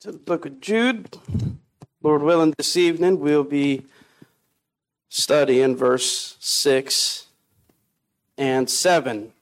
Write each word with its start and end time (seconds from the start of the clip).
to 0.00 0.12
the 0.12 0.18
book 0.18 0.44
of 0.44 0.60
Jude. 0.60 1.16
Lord 2.02 2.22
willing, 2.22 2.52
this 2.58 2.76
evening 2.76 3.18
we'll 3.18 3.44
be 3.44 3.86
studying 5.08 5.74
verse 5.74 6.36
6 6.38 7.26
and 8.36 8.68
7. 8.68 9.32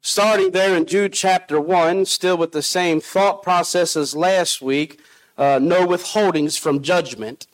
Starting 0.00 0.50
there 0.50 0.76
in 0.76 0.84
Jude 0.84 1.12
chapter 1.12 1.60
1, 1.60 2.06
still 2.06 2.36
with 2.36 2.50
the 2.50 2.62
same 2.62 3.00
thought 3.00 3.40
process 3.40 3.94
as 3.94 4.16
last 4.16 4.60
week, 4.60 5.00
uh, 5.36 5.60
no 5.62 5.86
withholdings 5.86 6.58
from 6.58 6.82
judgment. 6.82 7.46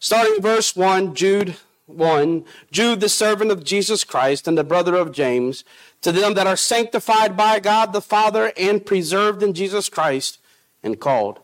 Starting 0.00 0.42
verse 0.42 0.74
1, 0.74 1.14
Jude 1.14 1.56
1 1.90 2.44
Jude, 2.70 3.00
the 3.00 3.08
servant 3.08 3.50
of 3.50 3.64
Jesus 3.64 4.04
Christ 4.04 4.48
and 4.48 4.56
the 4.56 4.64
brother 4.64 4.94
of 4.94 5.12
James, 5.12 5.64
to 6.02 6.12
them 6.12 6.34
that 6.34 6.46
are 6.46 6.56
sanctified 6.56 7.36
by 7.36 7.60
God 7.60 7.92
the 7.92 8.00
Father 8.00 8.52
and 8.56 8.84
preserved 8.84 9.42
in 9.42 9.54
Jesus 9.54 9.88
Christ 9.88 10.38
and 10.82 11.00
called. 11.00 11.40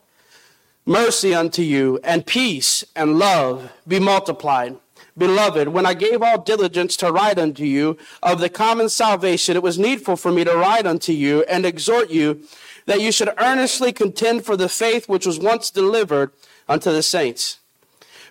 Mercy 0.85 1.35
unto 1.35 1.61
you, 1.61 1.99
and 2.03 2.25
peace 2.25 2.85
and 2.95 3.19
love 3.19 3.73
be 3.85 3.99
multiplied. 3.99 4.77
Beloved, 5.17 5.69
when 5.69 5.85
I 5.85 5.93
gave 5.93 6.21
all 6.21 6.41
diligence 6.41 6.95
to 6.97 7.11
write 7.11 7.39
unto 7.39 7.63
you 7.63 7.97
of 8.21 8.39
the 8.39 8.49
common 8.49 8.87
salvation, 8.87 9.57
it 9.57 9.63
was 9.63 9.79
needful 9.79 10.15
for 10.15 10.31
me 10.31 10.43
to 10.43 10.55
write 10.55 10.85
unto 10.85 11.11
you 11.11 11.43
and 11.49 11.65
exhort 11.65 12.09
you 12.09 12.41
that 12.85 13.01
you 13.01 13.11
should 13.11 13.33
earnestly 13.37 13.91
contend 13.91 14.45
for 14.45 14.55
the 14.55 14.69
faith 14.69 15.09
which 15.09 15.25
was 15.25 15.39
once 15.39 15.71
delivered 15.71 16.31
unto 16.69 16.91
the 16.91 17.03
saints. 17.03 17.59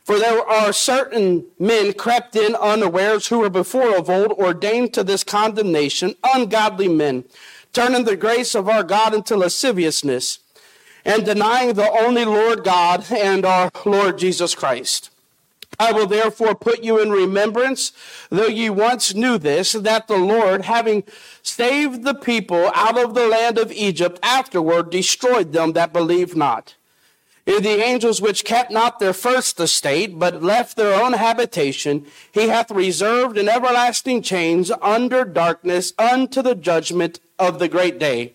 For 0.07 0.21
there 0.21 0.49
are 0.49 0.73
certain 0.73 1.47
men 1.59 1.93
crept 1.93 2.37
in 2.37 2.55
unawares 2.55 3.27
who 3.27 3.41
were 3.41 3.51
before 3.51 3.97
of 3.97 4.09
old 4.09 4.31
ordained 4.31 4.95
to 4.95 5.03
this 5.03 5.25
condemnation, 5.25 6.15
ungodly 6.23 6.87
men, 6.87 7.25
turning 7.73 8.05
the 8.05 8.15
grace 8.15 8.55
of 8.55 8.69
our 8.69 8.85
God 8.85 9.15
into 9.15 9.37
lasciviousness, 9.37 10.39
and 11.05 11.25
denying 11.25 11.73
the 11.73 11.91
only 11.91 12.25
Lord 12.25 12.63
God 12.63 13.05
and 13.11 13.45
our 13.45 13.69
Lord 13.85 14.19
Jesus 14.19 14.55
Christ. 14.55 15.11
I 15.77 15.91
will 15.91 16.07
therefore 16.07 16.55
put 16.55 16.85
you 16.85 17.03
in 17.03 17.11
remembrance, 17.11 17.91
though 18.31 18.47
ye 18.47 18.71
once 18.71 19.13
knew 19.13 19.39
this, 19.39 19.73
that 19.73 20.07
the 20.07 20.19
Lord, 20.19 20.67
having 20.67 21.03
saved 21.43 22.05
the 22.05 22.15
people 22.15 22.71
out 22.77 22.97
of 22.97 23.15
the 23.15 23.27
land 23.27 23.59
of 23.59 23.73
Egypt, 23.73 24.21
afterward 24.23 24.91
destroyed 24.91 25.53
them 25.53 25.73
that 25.73 25.93
believed 25.93 26.37
not 26.37 26.77
in 27.47 27.63
the 27.63 27.81
angels 27.83 28.21
which 28.21 28.45
kept 28.45 28.73
not 28.73 28.99
their 28.99 29.13
first 29.13 29.61
estate, 29.61 30.19
but 30.19 30.43
left 30.43 30.77
their 30.77 31.01
own 31.01 31.13
habitation, 31.13 32.05
he 32.33 32.49
hath 32.49 32.71
reserved 32.73 33.39
in 33.39 33.49
everlasting 33.49 34.21
chains 34.21 34.73
under 34.83 35.25
darkness 35.25 35.93
unto 35.97 36.43
the 36.43 36.57
judgment 36.57 37.21
of 37.39 37.61
the 37.61 37.69
great 37.69 38.01
day. 38.01 38.33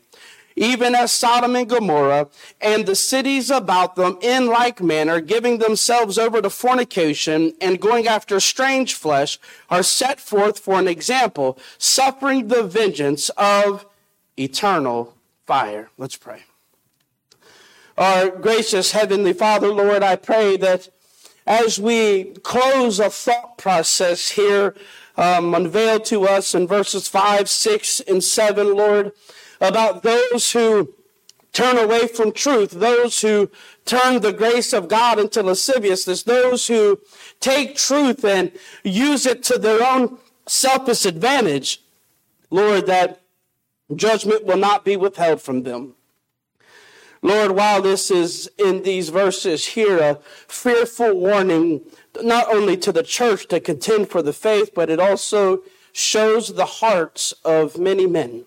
Even 0.55 0.95
as 0.95 1.11
Sodom 1.11 1.55
and 1.55 1.69
Gomorrah 1.69 2.27
and 2.59 2.85
the 2.85 2.95
cities 2.95 3.49
about 3.49 3.95
them 3.95 4.17
in 4.21 4.47
like 4.47 4.81
manner, 4.81 5.21
giving 5.21 5.57
themselves 5.57 6.17
over 6.17 6.41
to 6.41 6.49
fornication 6.49 7.53
and 7.61 7.79
going 7.79 8.07
after 8.07 8.39
strange 8.39 8.93
flesh, 8.93 9.39
are 9.69 9.83
set 9.83 10.19
forth 10.19 10.59
for 10.59 10.77
an 10.79 10.87
example, 10.87 11.57
suffering 11.77 12.47
the 12.47 12.63
vengeance 12.63 13.29
of 13.37 13.85
eternal 14.37 15.15
fire. 15.45 15.89
Let's 15.97 16.17
pray. 16.17 16.43
Our 18.01 18.31
gracious 18.31 18.93
Heavenly 18.93 19.31
Father, 19.31 19.67
Lord, 19.67 20.01
I 20.01 20.15
pray 20.15 20.57
that 20.57 20.89
as 21.45 21.79
we 21.79 22.33
close 22.41 22.99
a 22.99 23.11
thought 23.11 23.59
process 23.59 24.29
here 24.29 24.73
um, 25.17 25.53
unveiled 25.53 26.05
to 26.05 26.23
us 26.23 26.55
in 26.55 26.67
verses 26.67 27.07
5, 27.07 27.47
6, 27.47 27.99
and 28.07 28.23
7, 28.23 28.75
Lord, 28.75 29.11
about 29.61 30.01
those 30.01 30.51
who 30.51 30.95
turn 31.53 31.77
away 31.77 32.07
from 32.07 32.31
truth, 32.31 32.71
those 32.71 33.21
who 33.21 33.51
turn 33.85 34.21
the 34.21 34.33
grace 34.33 34.73
of 34.73 34.87
God 34.87 35.19
into 35.19 35.43
lasciviousness, 35.43 36.23
those 36.23 36.65
who 36.65 36.99
take 37.39 37.75
truth 37.75 38.25
and 38.25 38.51
use 38.83 39.27
it 39.27 39.43
to 39.43 39.59
their 39.59 39.87
own 39.87 40.17
selfish 40.47 41.05
advantage, 41.05 41.83
Lord, 42.49 42.87
that 42.87 43.21
judgment 43.95 44.43
will 44.43 44.57
not 44.57 44.83
be 44.83 44.97
withheld 44.97 45.39
from 45.39 45.61
them. 45.61 45.93
Lord, 47.21 47.51
while 47.51 47.81
this 47.81 48.09
is 48.09 48.49
in 48.57 48.83
these 48.83 49.09
verses 49.09 49.67
here 49.67 49.99
a 49.99 50.19
fearful 50.47 51.13
warning, 51.13 51.81
not 52.21 52.51
only 52.53 52.75
to 52.77 52.91
the 52.91 53.03
church 53.03 53.47
to 53.49 53.59
contend 53.59 54.09
for 54.09 54.21
the 54.21 54.33
faith, 54.33 54.71
but 54.73 54.89
it 54.89 54.99
also 54.99 55.61
shows 55.93 56.53
the 56.53 56.65
hearts 56.65 57.33
of 57.45 57.77
many 57.77 58.07
men 58.07 58.45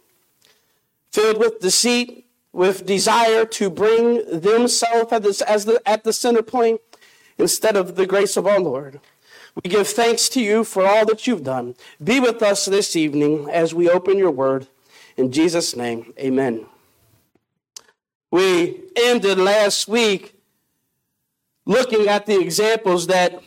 filled 1.14 1.38
with 1.38 1.60
deceit, 1.60 2.26
with 2.52 2.86
desire 2.86 3.44
to 3.44 3.70
bring 3.70 4.40
themselves 4.40 5.12
as, 5.12 5.42
as 5.42 5.64
the, 5.64 5.80
at 5.86 6.02
the 6.02 6.12
center 6.12 6.42
point 6.42 6.80
instead 7.38 7.76
of 7.76 7.94
the 7.94 8.06
grace 8.06 8.36
of 8.36 8.48
our 8.48 8.58
Lord. 8.58 9.00
We 9.62 9.70
give 9.70 9.86
thanks 9.86 10.28
to 10.30 10.40
you 10.40 10.64
for 10.64 10.84
all 10.84 11.06
that 11.06 11.28
you've 11.28 11.44
done. 11.44 11.76
Be 12.02 12.18
with 12.18 12.42
us 12.42 12.64
this 12.64 12.96
evening 12.96 13.48
as 13.48 13.72
we 13.72 13.88
open 13.88 14.18
your 14.18 14.32
word. 14.32 14.66
In 15.16 15.30
Jesus' 15.30 15.76
name, 15.76 16.12
amen. 16.18 16.66
We 18.34 18.80
ended 18.96 19.38
last 19.38 19.86
week 19.86 20.34
looking 21.66 22.08
at 22.08 22.26
the 22.26 22.40
examples 22.40 23.06
that 23.06 23.40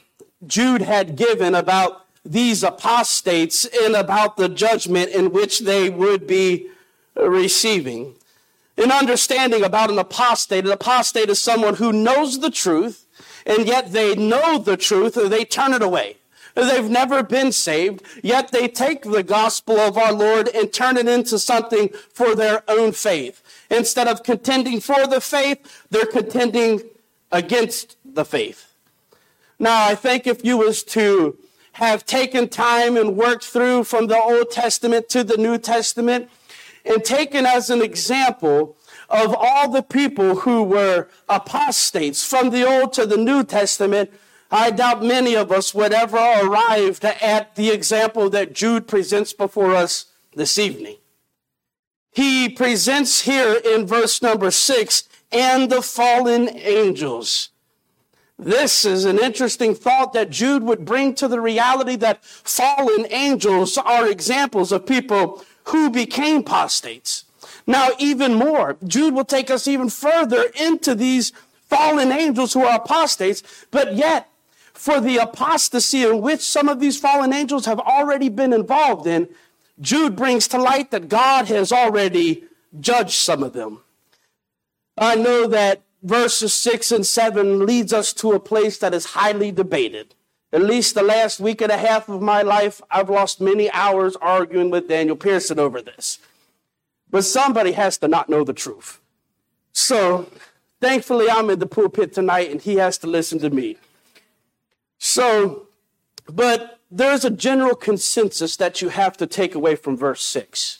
Jude 0.45 0.81
had 0.81 1.17
given 1.17 1.55
about 1.55 2.05
these 2.23 2.63
apostates 2.63 3.65
and 3.83 3.97
about 3.97 4.37
the 4.37 4.47
judgment 4.47 5.09
in 5.09 5.33
which 5.33 5.59
they 5.59 5.89
would 5.89 6.25
be 6.25 6.69
receiving. 7.17 8.15
An 8.77 8.93
understanding 8.93 9.61
about 9.61 9.89
an 9.89 9.99
apostate, 9.99 10.63
an 10.63 10.71
apostate 10.71 11.29
is 11.29 11.41
someone 11.41 11.75
who 11.75 11.91
knows 11.91 12.39
the 12.39 12.49
truth, 12.49 13.07
and 13.45 13.67
yet 13.67 13.91
they 13.91 14.15
know 14.15 14.57
the 14.57 14.77
truth, 14.77 15.15
they 15.15 15.43
turn 15.43 15.73
it 15.73 15.81
away. 15.81 16.15
They've 16.55 16.89
never 16.89 17.23
been 17.23 17.51
saved, 17.51 18.03
yet 18.23 18.53
they 18.53 18.69
take 18.69 19.03
the 19.03 19.21
gospel 19.21 19.79
of 19.79 19.97
our 19.97 20.13
Lord 20.13 20.47
and 20.55 20.71
turn 20.71 20.95
it 20.95 21.09
into 21.09 21.37
something 21.37 21.89
for 22.13 22.35
their 22.35 22.63
own 22.69 22.93
faith. 22.93 23.43
Instead 23.69 24.07
of 24.07 24.23
contending 24.23 24.79
for 24.79 25.07
the 25.07 25.21
faith, 25.21 25.85
they're 25.89 26.05
contending 26.05 26.81
against 27.31 27.97
the 28.05 28.23
faith. 28.23 28.73
Now, 29.59 29.87
I 29.87 29.95
think 29.95 30.27
if 30.27 30.45
you 30.45 30.57
was 30.57 30.83
to 30.83 31.37
have 31.73 32.05
taken 32.05 32.47
time 32.47 32.95
and 32.97 33.17
worked 33.17 33.43
through 33.43 33.83
from 33.83 34.07
the 34.07 34.19
Old 34.19 34.51
Testament 34.51 35.09
to 35.09 35.23
the 35.23 35.37
New 35.37 35.57
Testament 35.57 36.29
and 36.85 37.03
taken 37.03 37.45
as 37.45 37.69
an 37.69 37.81
example 37.81 38.75
of 39.09 39.35
all 39.37 39.69
the 39.69 39.83
people 39.83 40.37
who 40.37 40.63
were 40.63 41.07
apostates 41.29 42.23
from 42.23 42.49
the 42.49 42.65
Old 42.65 42.93
to 42.93 43.05
the 43.05 43.17
New 43.17 43.43
Testament, 43.43 44.11
I 44.49 44.71
doubt 44.71 45.03
many 45.03 45.35
of 45.35 45.51
us 45.51 45.73
would 45.73 45.93
ever 45.93 46.17
arrive 46.17 47.03
at 47.03 47.55
the 47.55 47.69
example 47.69 48.29
that 48.29 48.53
Jude 48.53 48.87
presents 48.87 49.33
before 49.33 49.75
us 49.75 50.05
this 50.35 50.57
evening 50.57 50.97
he 52.17 52.49
presents 52.49 53.21
here 53.21 53.61
in 53.63 53.85
verse 53.85 54.23
number 54.23 54.49
six, 54.49 55.07
and 55.31 55.69
the 55.69 55.83
fallen 55.83 56.49
angels. 56.49 57.49
This 58.39 58.85
is 58.85 59.05
an 59.05 59.19
interesting 59.19 59.75
thought 59.75 60.13
that 60.13 60.31
Jude 60.31 60.63
would 60.63 60.83
bring 60.83 61.13
to 61.13 61.27
the 61.27 61.39
reality 61.39 61.95
that 61.97 62.25
fallen 62.25 63.05
angels 63.11 63.77
are 63.77 64.09
examples 64.09 64.71
of 64.71 64.87
people 64.87 65.45
who 65.65 65.91
became 65.91 66.37
apostates. 66.37 67.25
Now, 67.67 67.89
even 67.99 68.33
more, 68.33 68.77
Jude 68.83 69.13
will 69.13 69.23
take 69.23 69.51
us 69.51 69.67
even 69.67 69.91
further 69.91 70.45
into 70.59 70.95
these 70.95 71.33
fallen 71.69 72.11
angels 72.11 72.53
who 72.53 72.65
are 72.65 72.77
apostates, 72.77 73.43
but 73.69 73.93
yet, 73.93 74.27
for 74.73 74.99
the 74.99 75.17
apostasy 75.17 76.03
in 76.03 76.21
which 76.21 76.41
some 76.41 76.67
of 76.67 76.79
these 76.79 76.99
fallen 76.99 77.31
angels 77.31 77.67
have 77.67 77.79
already 77.79 78.29
been 78.29 78.53
involved 78.53 79.05
in, 79.05 79.29
Jude 79.79 80.15
brings 80.15 80.47
to 80.49 80.61
light 80.61 80.91
that 80.91 81.09
God 81.09 81.47
has 81.47 81.71
already 81.71 82.43
judged 82.79 83.15
some 83.15 83.43
of 83.43 83.53
them. 83.53 83.81
I 84.97 85.15
know 85.15 85.47
that 85.47 85.81
verses 86.01 86.53
6 86.53 86.91
and 86.91 87.05
7 87.05 87.65
leads 87.65 87.93
us 87.93 88.13
to 88.13 88.31
a 88.31 88.39
place 88.39 88.77
that 88.79 88.93
is 88.93 89.05
highly 89.05 89.51
debated. 89.51 90.15
At 90.51 90.63
least 90.63 90.95
the 90.95 91.03
last 91.03 91.39
week 91.39 91.61
and 91.61 91.71
a 91.71 91.77
half 91.77 92.09
of 92.09 92.21
my 92.21 92.41
life, 92.41 92.81
I've 92.89 93.09
lost 93.09 93.41
many 93.41 93.69
hours 93.71 94.15
arguing 94.21 94.69
with 94.69 94.87
Daniel 94.87 95.15
Pearson 95.15 95.59
over 95.59 95.81
this. 95.81 96.19
But 97.09 97.25
somebody 97.25 97.73
has 97.73 97.97
to 97.99 98.07
not 98.07 98.29
know 98.29 98.43
the 98.43 98.53
truth. 98.53 98.99
So 99.73 100.29
thankfully, 100.81 101.29
I'm 101.29 101.49
in 101.49 101.59
the 101.59 101.67
pulpit 101.67 102.13
tonight 102.13 102.49
and 102.49 102.61
he 102.61 102.75
has 102.75 102.97
to 102.99 103.07
listen 103.07 103.39
to 103.39 103.49
me. 103.49 103.77
So, 104.97 105.67
but 106.27 106.76
there's 106.89 107.25
a 107.25 107.29
general 107.29 107.75
consensus 107.75 108.55
that 108.57 108.81
you 108.81 108.89
have 108.89 109.17
to 109.17 109.27
take 109.27 109.55
away 109.55 109.75
from 109.75 109.97
verse 109.97 110.23
6. 110.23 110.79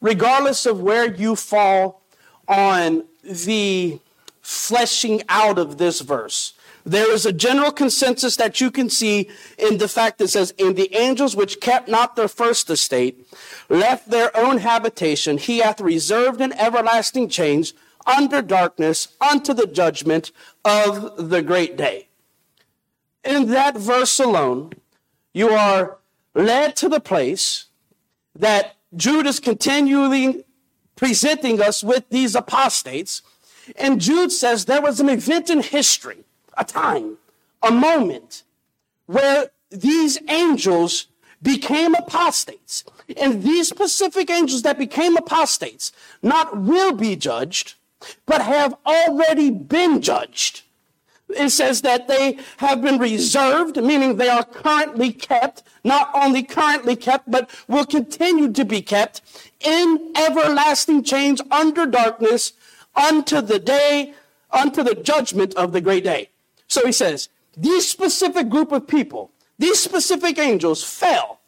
Regardless 0.00 0.66
of 0.66 0.80
where 0.80 1.12
you 1.12 1.36
fall 1.36 2.02
on 2.48 3.04
the 3.22 4.00
fleshing 4.42 5.22
out 5.28 5.58
of 5.58 5.78
this 5.78 6.00
verse, 6.00 6.52
there 6.84 7.12
is 7.12 7.26
a 7.26 7.32
general 7.32 7.72
consensus 7.72 8.36
that 8.36 8.60
you 8.60 8.70
can 8.70 8.88
see 8.88 9.28
in 9.58 9.78
the 9.78 9.88
fact 9.88 10.18
that 10.18 10.28
says, 10.28 10.52
In 10.52 10.74
the 10.74 10.94
angels 10.94 11.34
which 11.34 11.60
kept 11.60 11.88
not 11.88 12.14
their 12.14 12.28
first 12.28 12.70
estate, 12.70 13.26
left 13.68 14.08
their 14.08 14.36
own 14.36 14.58
habitation, 14.58 15.38
he 15.38 15.58
hath 15.58 15.80
reserved 15.80 16.40
an 16.40 16.52
everlasting 16.52 17.28
chains 17.28 17.74
under 18.06 18.40
darkness 18.40 19.08
unto 19.20 19.52
the 19.52 19.66
judgment 19.66 20.30
of 20.64 21.28
the 21.28 21.42
great 21.42 21.76
day. 21.76 22.06
In 23.24 23.50
that 23.50 23.76
verse 23.76 24.20
alone, 24.20 24.70
you 25.36 25.50
are 25.50 25.98
led 26.34 26.74
to 26.76 26.88
the 26.88 26.98
place 26.98 27.66
that 28.34 28.74
Jude 28.96 29.26
is 29.26 29.38
continually 29.38 30.46
presenting 30.96 31.60
us 31.60 31.84
with 31.84 32.08
these 32.08 32.34
apostates. 32.34 33.20
And 33.76 34.00
Jude 34.00 34.32
says 34.32 34.64
there 34.64 34.80
was 34.80 34.98
an 34.98 35.10
event 35.10 35.50
in 35.50 35.60
history, 35.60 36.24
a 36.56 36.64
time, 36.64 37.18
a 37.62 37.70
moment 37.70 38.44
where 39.04 39.50
these 39.70 40.18
angels 40.26 41.08
became 41.42 41.94
apostates. 41.94 42.84
And 43.20 43.42
these 43.42 43.68
specific 43.68 44.30
angels 44.30 44.62
that 44.62 44.78
became 44.78 45.18
apostates 45.18 45.92
not 46.22 46.56
will 46.56 46.94
be 46.94 47.14
judged, 47.14 47.74
but 48.24 48.40
have 48.40 48.74
already 48.86 49.50
been 49.50 50.00
judged. 50.00 50.62
It 51.28 51.50
says 51.50 51.82
that 51.82 52.06
they 52.06 52.38
have 52.58 52.82
been 52.82 52.98
reserved, 52.98 53.82
meaning 53.82 54.16
they 54.16 54.28
are 54.28 54.44
currently 54.44 55.12
kept, 55.12 55.64
not 55.82 56.10
only 56.14 56.42
currently 56.42 56.94
kept, 56.94 57.30
but 57.30 57.50
will 57.66 57.84
continue 57.84 58.52
to 58.52 58.64
be 58.64 58.80
kept 58.80 59.22
in 59.60 60.12
everlasting 60.16 61.02
chains 61.02 61.40
under 61.50 61.84
darkness 61.84 62.52
unto 62.94 63.40
the 63.40 63.58
day, 63.58 64.14
unto 64.52 64.82
the 64.84 64.94
judgment 64.94 65.54
of 65.54 65.72
the 65.72 65.80
great 65.80 66.04
day. 66.04 66.30
So 66.68 66.86
he 66.86 66.92
says, 66.92 67.28
these 67.56 67.88
specific 67.88 68.48
group 68.48 68.70
of 68.70 68.86
people, 68.86 69.30
these 69.58 69.80
specific 69.80 70.38
angels 70.38 70.84
fell. 70.84 71.40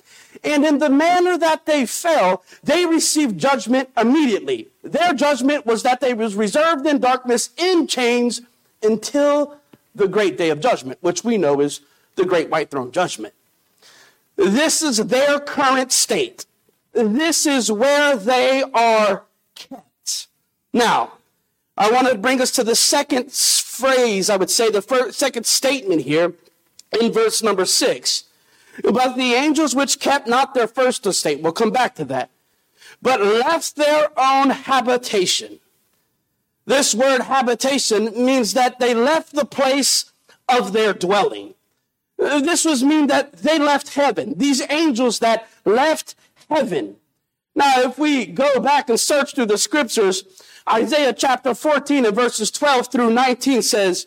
And 0.43 0.65
in 0.65 0.79
the 0.79 0.91
manner 0.91 1.39
that 1.39 1.67
they 1.67 1.87
fell, 1.87 2.43
they 2.63 2.85
received 2.85 3.39
judgment 3.39 3.91
immediately. 3.97 4.69
Their 4.83 5.13
judgment 5.13 5.67
was 5.67 5.83
that 5.83 6.01
they 6.01 6.15
was 6.15 6.35
reserved 6.35 6.87
in 6.87 6.99
darkness 6.99 7.51
in 7.57 7.87
chains 7.87 8.43
until 8.83 9.58
the 9.99 10.09
great 10.09 10.39
day 10.39 10.51
of 10.51 10.61
judgment, 10.61 10.99
which 11.01 11.25
we 11.25 11.37
know 11.37 11.61
is 11.61 11.81
the 12.17 12.25
great 12.25 12.51
white 12.51 12.71
throne 12.71 12.91
judgment. 12.91 13.35
This 14.37 14.83
is 14.83 14.99
their 14.99 15.41
current 15.41 15.93
state. 15.93 16.47
This 16.93 17.47
is 17.47 17.71
where 17.71 18.17
they 18.17 18.63
are 18.73 19.25
kept. 19.55 20.29
Now, 20.73 21.13
I 21.77 21.91
want 21.91 22.09
to 22.09 22.17
bring 22.17 22.41
us 22.41 22.51
to 22.53 22.65
the 22.65 22.75
second 22.75 23.33
phrase, 23.33 24.31
I 24.31 24.37
would 24.37 24.51
say, 24.51 24.71
the 24.71 24.83
first, 24.83 25.19
second 25.19 25.47
statement 25.47 26.03
here 26.03 26.35
in 27.01 27.13
verse 27.13 27.43
number 27.43 27.65
six. 27.65 28.25
But 28.83 29.17
the 29.17 29.35
angels 29.35 29.75
which 29.75 30.01
kept 30.01 30.27
not 30.27 30.55
their 30.55 30.69
first 30.69 31.07
estate, 31.07 31.41
we'll 31.41 31.53
come 31.53 31.71
back 31.71 31.95
to 31.97 32.05
that, 32.07 32.31
but 33.03 33.21
left 33.21 33.77
their 33.77 34.09
own 34.17 34.51
habitation. 34.51 35.59
This 36.69 36.95
word 36.95 37.23
habitation 37.23 38.13
means 38.27 38.53
that 38.53 38.79
they 38.79 38.93
left 38.93 39.35
the 39.35 39.47
place 39.47 40.13
of 40.51 40.75
their 40.75 40.93
dwelling. 40.93 41.55
This 42.19 42.67
was 42.67 42.85
mean 42.85 43.07
that 43.07 43.39
they 43.39 43.59
left 43.59 43.95
heaven. 43.95 44.35
These 44.37 44.61
angels 44.69 45.21
that 45.21 45.49
left 45.65 46.15
heaven. 46.51 46.97
Now, 47.55 47.81
if 47.81 47.99
we 47.99 48.27
go 48.27 48.61
back 48.61 48.91
and 48.91 49.01
search 49.01 49.35
through 49.35 49.47
the 49.47 49.57
scriptures, 49.57 50.25
Isaiah 50.71 51.15
chapter 51.15 51.55
14 51.55 52.05
and 52.05 52.15
verses 52.15 52.51
12 52.51 52.93
through 52.93 53.15
19 53.15 53.63
says, 53.63 54.07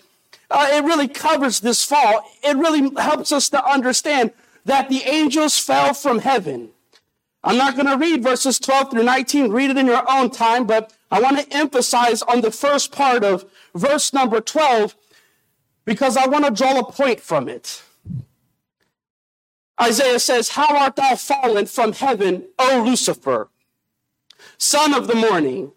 uh, 0.52 0.68
it 0.72 0.84
really 0.84 1.08
covers 1.08 1.62
this 1.62 1.84
fall. 1.84 2.30
It 2.44 2.58
really 2.58 2.92
helps 3.02 3.32
us 3.32 3.50
to 3.50 3.66
understand 3.66 4.34
that 4.66 4.88
the 4.88 5.02
angels 5.08 5.58
fell 5.58 5.96
from 5.96 6.20
heaven. 6.20 6.70
I'm 7.44 7.58
not 7.58 7.74
going 7.76 7.88
to 7.88 7.98
read 7.98 8.22
verses 8.22 8.60
12 8.60 8.92
through 8.92 9.04
19. 9.04 9.52
Read 9.52 9.72
it 9.72 9.78
in 9.78 9.88
your 9.88 10.04
own 10.08 10.30
time, 10.30 10.68
but 10.68 10.94
I 11.12 11.20
want 11.20 11.40
to 11.40 11.56
emphasize 11.56 12.22
on 12.22 12.42
the 12.42 12.52
first 12.52 12.92
part 12.92 13.24
of 13.24 13.46
verse 13.76 14.14
number 14.14 14.40
12 14.40 14.96
because 15.84 16.16
I 16.16 16.28
want 16.28 16.46
to 16.46 16.52
draw 16.52 16.80
a 16.80 16.90
point 16.90 17.20
from 17.20 17.50
it. 17.50 17.84
Isaiah 19.80 20.20
says, 20.20 20.50
How 20.50 20.78
art 20.78 20.96
thou 20.96 21.16
fallen 21.16 21.66
from 21.66 21.94
heaven, 21.94 22.46
O 22.58 22.84
Lucifer, 22.86 23.50
son 24.58 24.94
of 24.94 25.08
the 25.08 25.16
morning? 25.16 25.74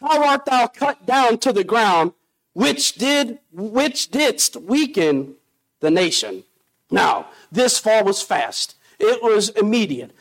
How 0.00 0.24
art 0.26 0.46
thou 0.46 0.68
cut 0.68 1.06
down 1.06 1.38
to 1.38 1.52
the 1.52 1.64
ground, 1.64 2.12
which 2.54 2.94
did, 2.94 3.40
which 3.52 4.10
didst 4.10 4.56
weaken 4.56 5.34
the 5.80 5.90
nation? 5.90 6.44
Now, 6.90 7.28
this 7.50 7.78
fall 7.78 8.04
was 8.04 8.22
fast. 8.22 8.76
It 8.98 9.22
was 9.22 9.48
immediate. 9.50 10.12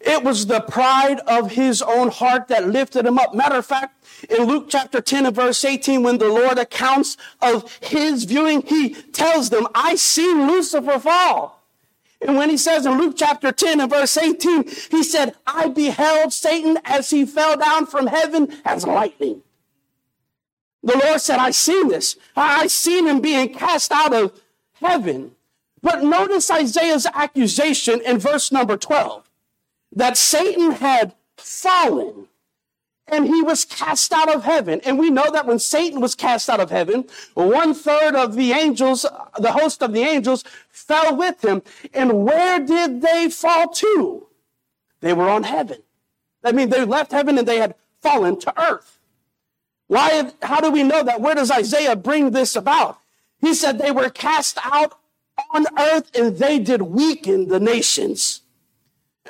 It 0.00 0.22
was 0.22 0.46
the 0.46 0.60
pride 0.60 1.20
of 1.20 1.52
his 1.52 1.80
own 1.82 2.10
heart 2.10 2.48
that 2.48 2.68
lifted 2.68 3.06
him 3.06 3.18
up. 3.18 3.34
Matter 3.34 3.56
of 3.56 3.66
fact, 3.66 4.04
in 4.28 4.44
Luke 4.44 4.66
chapter 4.68 5.00
10 5.00 5.26
and 5.26 5.34
verse 5.34 5.64
18, 5.64 6.02
when 6.02 6.18
the 6.18 6.28
Lord 6.28 6.58
accounts 6.58 7.16
of 7.40 7.78
his 7.80 8.24
viewing, 8.24 8.62
he 8.62 8.94
tells 8.94 9.50
them, 9.50 9.66
I 9.74 9.96
seen 9.96 10.46
Lucifer 10.46 10.98
fall. 10.98 11.64
And 12.20 12.36
when 12.36 12.50
he 12.50 12.56
says 12.56 12.86
in 12.86 12.98
Luke 12.98 13.14
chapter 13.16 13.52
10 13.52 13.80
and 13.80 13.90
verse 13.90 14.16
18, 14.16 14.64
he 14.90 15.02
said, 15.02 15.34
I 15.46 15.68
beheld 15.68 16.32
Satan 16.32 16.78
as 16.84 17.10
he 17.10 17.24
fell 17.24 17.56
down 17.56 17.86
from 17.86 18.06
heaven 18.06 18.54
as 18.64 18.86
lightning. 18.86 19.42
The 20.82 20.98
Lord 21.04 21.20
said, 21.20 21.38
I 21.38 21.50
seen 21.50 21.88
this. 21.88 22.16
I 22.36 22.68
seen 22.68 23.06
him 23.06 23.20
being 23.20 23.52
cast 23.52 23.92
out 23.92 24.14
of 24.14 24.40
heaven. 24.74 25.32
But 25.82 26.04
notice 26.04 26.50
Isaiah's 26.50 27.06
accusation 27.06 28.00
in 28.00 28.18
verse 28.18 28.52
number 28.52 28.76
12 28.76 29.25
that 29.96 30.16
Satan 30.16 30.72
had 30.72 31.14
fallen 31.36 32.28
and 33.08 33.26
he 33.26 33.42
was 33.42 33.64
cast 33.64 34.12
out 34.12 34.32
of 34.34 34.44
heaven. 34.44 34.80
And 34.84 34.98
we 34.98 35.10
know 35.10 35.30
that 35.32 35.46
when 35.46 35.58
Satan 35.58 36.00
was 36.00 36.14
cast 36.14 36.50
out 36.50 36.60
of 36.60 36.70
heaven, 36.70 37.06
one 37.34 37.72
third 37.72 38.14
of 38.14 38.34
the 38.34 38.52
angels, 38.52 39.06
the 39.38 39.52
host 39.52 39.82
of 39.82 39.92
the 39.92 40.02
angels, 40.02 40.44
fell 40.68 41.16
with 41.16 41.44
him. 41.44 41.62
And 41.94 42.24
where 42.24 42.58
did 42.60 43.02
they 43.02 43.30
fall 43.30 43.68
to? 43.68 44.26
They 45.00 45.12
were 45.12 45.28
on 45.28 45.44
heaven. 45.44 45.78
I 46.44 46.52
mean, 46.52 46.68
they 46.68 46.84
left 46.84 47.12
heaven 47.12 47.38
and 47.38 47.46
they 47.46 47.58
had 47.58 47.74
fallen 48.00 48.38
to 48.40 48.60
earth. 48.60 48.98
Why? 49.86 50.32
How 50.42 50.60
do 50.60 50.70
we 50.70 50.82
know 50.82 51.04
that? 51.04 51.20
Where 51.20 51.34
does 51.34 51.50
Isaiah 51.50 51.96
bring 51.96 52.30
this 52.30 52.56
about? 52.56 52.98
He 53.40 53.54
said 53.54 53.78
they 53.78 53.92
were 53.92 54.10
cast 54.10 54.58
out 54.64 54.98
on 55.52 55.66
earth 55.78 56.10
and 56.16 56.38
they 56.38 56.58
did 56.58 56.82
weaken 56.82 57.48
the 57.48 57.60
nations. 57.60 58.42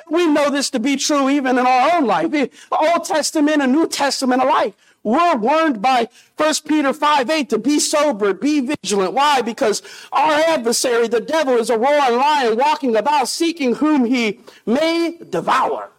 We 0.09 0.27
know 0.27 0.49
this 0.49 0.69
to 0.71 0.79
be 0.79 0.95
true 0.95 1.29
even 1.29 1.57
in 1.57 1.65
our 1.65 1.95
own 1.95 2.05
life. 2.05 2.31
The 2.31 2.49
Old 2.71 3.03
Testament 3.03 3.61
and 3.61 3.71
New 3.71 3.87
Testament 3.87 4.41
alike. 4.41 4.73
We're 5.03 5.37
warned 5.37 5.81
by 5.81 6.09
1 6.35 6.53
Peter 6.67 6.91
5 6.91 7.29
8 7.29 7.49
to 7.51 7.57
be 7.57 7.79
sober, 7.79 8.33
be 8.33 8.59
vigilant. 8.59 9.13
Why? 9.13 9.41
Because 9.41 9.81
our 10.11 10.33
adversary, 10.33 11.07
the 11.07 11.21
devil, 11.21 11.55
is 11.55 11.69
a 11.69 11.77
roaring 11.77 12.17
lion 12.17 12.57
walking 12.57 12.95
about 12.95 13.29
seeking 13.29 13.75
whom 13.75 14.03
he 14.03 14.41
may 14.65 15.17
devour. 15.29 15.91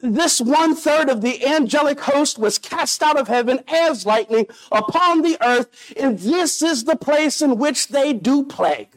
This 0.00 0.40
one 0.40 0.76
third 0.76 1.08
of 1.08 1.22
the 1.22 1.44
angelic 1.44 2.00
host 2.00 2.38
was 2.38 2.58
cast 2.58 3.02
out 3.02 3.18
of 3.18 3.28
heaven 3.28 3.60
as 3.68 4.06
lightning 4.06 4.46
upon 4.70 5.22
the 5.22 5.36
earth, 5.40 5.94
and 5.96 6.18
this 6.18 6.62
is 6.62 6.84
the 6.84 6.96
place 6.96 7.42
in 7.42 7.58
which 7.58 7.88
they 7.88 8.12
do 8.12 8.44
plague. 8.44 8.90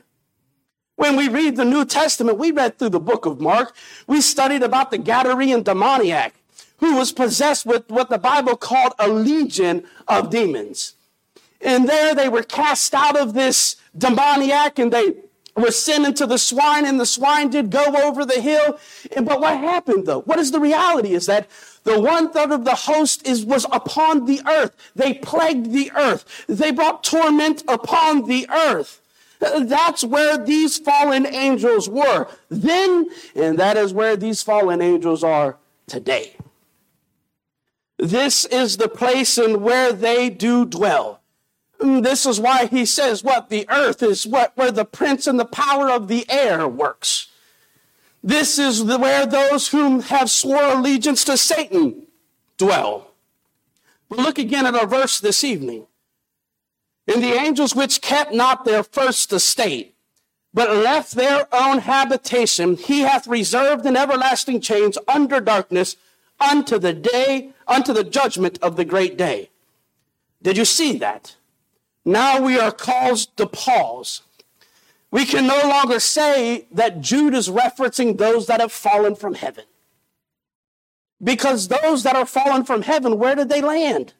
When 0.97 1.15
we 1.15 1.29
read 1.29 1.55
the 1.55 1.63
New 1.63 1.85
Testament, 1.85 2.39
we 2.39 2.51
read 2.51 2.77
through 2.77 2.89
the 2.89 2.99
book 2.99 3.27
of 3.27 3.39
Mark. 3.39 3.75
We 4.07 4.19
studied 4.19 4.63
about 4.63 4.89
the 4.89 4.97
Gadarene 4.97 5.63
demoniac 5.63 6.33
who 6.79 6.95
was 6.95 7.11
possessed 7.11 7.65
with 7.65 7.89
what 7.89 8.09
the 8.09 8.17
Bible 8.17 8.57
called 8.57 8.93
a 8.97 9.07
legion 9.07 9.85
of 10.07 10.31
demons. 10.31 10.95
And 11.61 11.87
there 11.87 12.15
they 12.15 12.29
were 12.29 12.43
cast 12.43 12.93
out 12.95 13.15
of 13.15 13.35
this 13.35 13.75
demoniac 13.95 14.79
and 14.79 14.91
they 14.91 15.15
were 15.55 15.71
sent 15.71 16.05
into 16.05 16.25
the 16.25 16.37
swine 16.39 16.85
and 16.85 16.99
the 16.99 17.05
swine 17.05 17.49
did 17.49 17.69
go 17.69 17.83
over 18.03 18.25
the 18.25 18.41
hill. 18.41 18.79
And, 19.15 19.25
but 19.25 19.39
what 19.39 19.57
happened 19.57 20.07
though? 20.07 20.21
What 20.21 20.39
is 20.39 20.51
the 20.51 20.59
reality 20.59 21.13
is 21.13 21.27
that 21.27 21.47
the 21.83 21.99
one 21.99 22.31
third 22.31 22.51
of 22.51 22.65
the 22.65 22.75
host 22.75 23.27
is, 23.27 23.45
was 23.45 23.65
upon 23.71 24.25
the 24.25 24.41
earth. 24.47 24.71
They 24.95 25.13
plagued 25.13 25.71
the 25.71 25.91
earth. 25.95 26.45
They 26.47 26.71
brought 26.71 27.03
torment 27.03 27.63
upon 27.67 28.25
the 28.25 28.47
earth. 28.49 29.01
That's 29.39 30.03
where 30.03 30.37
these 30.37 30.77
fallen 30.77 31.25
angels 31.25 31.87
were 31.87 32.27
then, 32.49 33.07
and 33.35 33.57
that 33.59 33.77
is 33.77 33.93
where 33.93 34.15
these 34.15 34.41
fallen 34.41 34.81
angels 34.81 35.23
are 35.23 35.57
today. 35.85 36.35
This 37.97 38.45
is 38.45 38.77
the 38.77 38.87
place 38.87 39.37
and 39.37 39.61
where 39.63 39.91
they 39.91 40.29
do 40.29 40.65
dwell. 40.65 41.21
Mm, 41.79 42.03
this 42.03 42.25
is 42.25 42.39
why 42.39 42.65
he 42.65 42.85
says 42.85 43.23
what 43.23 43.49
the 43.49 43.67
earth 43.69 44.01
is 44.01 44.25
what 44.25 44.55
where 44.55 44.71
the 44.71 44.85
prince 44.85 45.27
and 45.27 45.39
the 45.39 45.45
power 45.45 45.89
of 45.89 46.07
the 46.07 46.25
air 46.29 46.67
works. 46.67 47.27
This 48.23 48.57
is 48.57 48.85
the, 48.85 48.97
where 48.97 49.25
those 49.25 49.69
whom 49.69 50.01
have 50.01 50.29
swore 50.29 50.73
allegiance 50.73 51.23
to 51.25 51.37
Satan 51.37 52.07
dwell. 52.57 53.11
But 54.09 54.19
look 54.19 54.39
again 54.39 54.65
at 54.65 54.75
our 54.75 54.87
verse 54.87 55.19
this 55.19 55.43
evening. 55.43 55.85
And 57.07 57.23
the 57.23 57.33
angels 57.33 57.73
which 57.73 58.01
kept 58.01 58.33
not 58.33 58.65
their 58.65 58.83
first 58.83 59.31
estate, 59.31 59.95
but 60.53 60.69
left 60.69 61.13
their 61.13 61.47
own 61.53 61.79
habitation, 61.79 62.75
he 62.75 63.01
hath 63.01 63.27
reserved 63.27 63.85
in 63.85 63.95
everlasting 63.95 64.59
chains 64.59 64.97
under 65.07 65.39
darkness 65.39 65.95
unto 66.39 66.77
the 66.77 66.93
day, 66.93 67.51
unto 67.67 67.93
the 67.93 68.03
judgment 68.03 68.59
of 68.61 68.75
the 68.75 68.85
great 68.85 69.17
day. 69.17 69.49
Did 70.41 70.57
you 70.57 70.65
see 70.65 70.97
that? 70.97 71.35
Now 72.05 72.41
we 72.41 72.59
are 72.59 72.71
caused 72.71 73.35
to 73.37 73.47
pause. 73.47 74.21
We 75.09 75.25
can 75.25 75.47
no 75.47 75.61
longer 75.63 75.99
say 75.99 76.67
that 76.71 77.01
Jude 77.01 77.33
is 77.33 77.49
referencing 77.49 78.17
those 78.17 78.47
that 78.47 78.59
have 78.59 78.71
fallen 78.71 79.15
from 79.15 79.35
heaven. 79.35 79.65
Because 81.23 81.69
those 81.69 82.03
that 82.03 82.15
are 82.15 82.25
fallen 82.25 82.63
from 82.63 82.83
heaven, 82.83 83.17
where 83.17 83.35
did 83.35 83.49
they 83.49 83.61
land? 83.61 84.13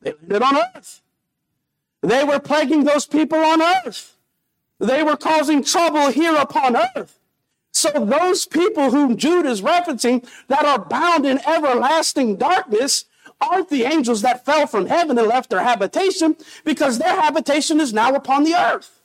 They 0.00 0.12
landed 0.12 0.42
on 0.42 0.56
earth. 0.74 1.01
They 2.02 2.24
were 2.24 2.40
plaguing 2.40 2.84
those 2.84 3.06
people 3.06 3.38
on 3.38 3.62
earth. 3.62 4.16
They 4.78 5.02
were 5.02 5.16
causing 5.16 5.62
trouble 5.62 6.10
here 6.10 6.34
upon 6.34 6.76
earth. 6.76 7.18
So 7.72 7.90
those 7.90 8.44
people 8.46 8.90
whom 8.90 9.16
Jude 9.16 9.46
is 9.46 9.62
referencing 9.62 10.28
that 10.48 10.64
are 10.64 10.84
bound 10.84 11.24
in 11.24 11.40
everlasting 11.46 12.36
darkness 12.36 13.06
aren't 13.40 13.70
the 13.70 13.84
angels 13.84 14.22
that 14.22 14.44
fell 14.44 14.66
from 14.66 14.86
heaven 14.86 15.18
and 15.18 15.28
left 15.28 15.50
their 15.50 15.62
habitation 15.62 16.36
because 16.64 16.98
their 16.98 17.20
habitation 17.20 17.80
is 17.80 17.92
now 17.92 18.14
upon 18.14 18.44
the 18.44 18.54
earth. 18.54 19.00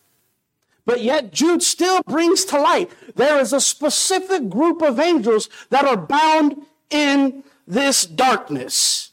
But 0.86 1.02
yet 1.02 1.34
Jude 1.34 1.64
still 1.64 2.02
brings 2.04 2.46
to 2.46 2.60
light 2.60 2.90
there 3.16 3.40
is 3.40 3.54
a 3.54 3.62
specific 3.62 4.50
group 4.50 4.82
of 4.82 5.00
angels 5.00 5.50
that 5.70 5.86
are 5.86 5.98
bound 5.98 6.66
in 6.90 7.44
this 7.68 8.06
darkness. 8.06 9.07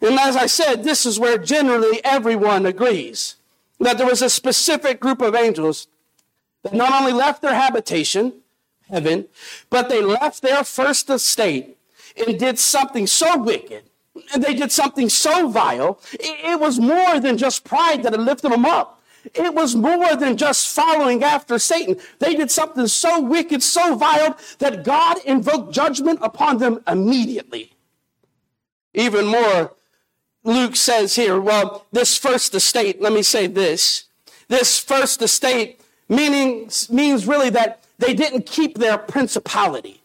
And 0.00 0.18
as 0.18 0.36
I 0.36 0.46
said, 0.46 0.84
this 0.84 1.06
is 1.06 1.18
where 1.18 1.38
generally 1.38 2.00
everyone 2.04 2.66
agrees 2.66 3.36
that 3.80 3.98
there 3.98 4.06
was 4.06 4.22
a 4.22 4.30
specific 4.30 5.00
group 5.00 5.20
of 5.20 5.34
angels 5.34 5.88
that 6.62 6.74
not 6.74 6.92
only 6.92 7.12
left 7.12 7.42
their 7.42 7.54
habitation, 7.54 8.32
heaven, 8.88 9.26
but 9.70 9.88
they 9.88 10.02
left 10.02 10.42
their 10.42 10.64
first 10.64 11.10
estate 11.10 11.76
and 12.16 12.38
did 12.38 12.58
something 12.58 13.06
so 13.06 13.38
wicked 13.38 13.84
and 14.32 14.42
they 14.42 14.54
did 14.54 14.70
something 14.70 15.08
so 15.08 15.48
vile. 15.48 16.00
It 16.12 16.60
was 16.60 16.78
more 16.78 17.18
than 17.20 17.36
just 17.36 17.64
pride 17.64 18.02
that 18.02 18.12
had 18.12 18.20
lifted 18.20 18.52
them 18.52 18.64
up. 18.64 19.02
It 19.34 19.54
was 19.54 19.74
more 19.74 20.14
than 20.16 20.36
just 20.36 20.74
following 20.74 21.24
after 21.24 21.58
Satan. 21.58 21.96
They 22.18 22.34
did 22.34 22.50
something 22.50 22.86
so 22.86 23.20
wicked, 23.20 23.62
so 23.62 23.94
vile, 23.96 24.36
that 24.58 24.84
God 24.84 25.18
invoked 25.24 25.72
judgment 25.72 26.18
upon 26.22 26.58
them 26.58 26.82
immediately. 26.86 27.72
Even 28.92 29.26
more, 29.26 29.72
Luke 30.44 30.76
says 30.76 31.16
here, 31.16 31.40
well, 31.40 31.86
this 31.90 32.16
first 32.16 32.54
estate, 32.54 33.00
let 33.00 33.12
me 33.12 33.22
say 33.22 33.46
this. 33.46 34.04
This 34.48 34.78
first 34.78 35.22
estate 35.22 35.80
meaning, 36.08 36.70
means 36.90 37.26
really 37.26 37.50
that 37.50 37.82
they 37.98 38.14
didn't 38.14 38.46
keep 38.46 38.78
their 38.78 38.98
principality. 38.98 40.02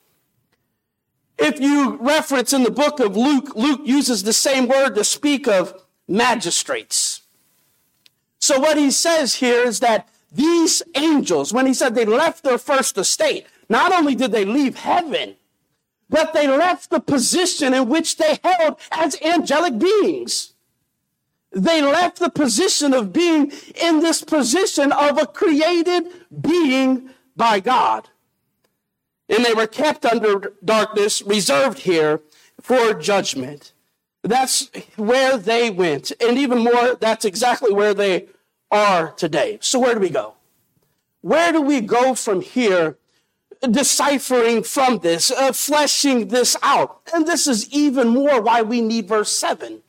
If 1.37 1.59
you 1.59 1.97
reference 2.01 2.53
in 2.53 2.63
the 2.63 2.71
book 2.71 2.99
of 2.99 3.15
Luke, 3.15 3.55
Luke 3.55 3.81
uses 3.83 4.23
the 4.23 4.33
same 4.33 4.67
word 4.67 4.95
to 4.95 5.03
speak 5.03 5.47
of 5.47 5.73
magistrates. 6.07 7.21
So 8.39 8.59
what 8.59 8.77
he 8.77 8.91
says 8.91 9.35
here 9.35 9.63
is 9.65 9.79
that 9.79 10.09
these 10.31 10.81
angels, 10.95 11.53
when 11.53 11.65
he 11.65 11.73
said 11.73 11.95
they 11.95 12.05
left 12.05 12.43
their 12.43 12.57
first 12.57 12.97
estate, 12.97 13.45
not 13.69 13.91
only 13.93 14.15
did 14.15 14.31
they 14.31 14.45
leave 14.45 14.75
heaven, 14.75 15.35
but 16.09 16.33
they 16.33 16.47
left 16.47 16.89
the 16.89 16.99
position 16.99 17.73
in 17.73 17.87
which 17.87 18.17
they 18.17 18.39
held 18.43 18.79
as 18.91 19.21
angelic 19.21 19.77
beings. 19.77 20.53
They 21.51 21.81
left 21.81 22.19
the 22.19 22.29
position 22.29 22.93
of 22.93 23.11
being 23.11 23.51
in 23.81 24.01
this 24.01 24.23
position 24.23 24.91
of 24.91 25.17
a 25.17 25.25
created 25.25 26.07
being 26.41 27.09
by 27.35 27.59
God. 27.59 28.09
And 29.27 29.45
they 29.45 29.53
were 29.53 29.67
kept 29.67 30.05
under 30.05 30.53
darkness, 30.63 31.21
reserved 31.21 31.79
here 31.79 32.21
for 32.61 32.93
judgment. 32.93 33.73
That's 34.23 34.69
where 34.95 35.37
they 35.37 35.69
went. 35.69 36.11
And 36.21 36.37
even 36.37 36.59
more, 36.59 36.95
that's 36.95 37.25
exactly 37.25 37.73
where 37.73 37.93
they 37.93 38.27
are 38.69 39.11
today. 39.11 39.57
So 39.61 39.79
where 39.79 39.93
do 39.93 39.99
we 39.99 40.09
go? 40.09 40.33
Where 41.21 41.51
do 41.51 41.61
we 41.61 41.81
go 41.81 42.15
from 42.15 42.41
here 42.41 42.97
deciphering 43.67 44.63
from 44.63 44.99
this, 44.99 45.31
uh, 45.31 45.51
fleshing 45.51 46.29
this 46.29 46.55
out? 46.63 47.01
And 47.13 47.27
this 47.27 47.47
is 47.47 47.71
even 47.73 48.09
more 48.09 48.41
why 48.41 48.61
we 48.61 48.81
need 48.81 49.07
verse 49.07 49.31
7. 49.31 49.81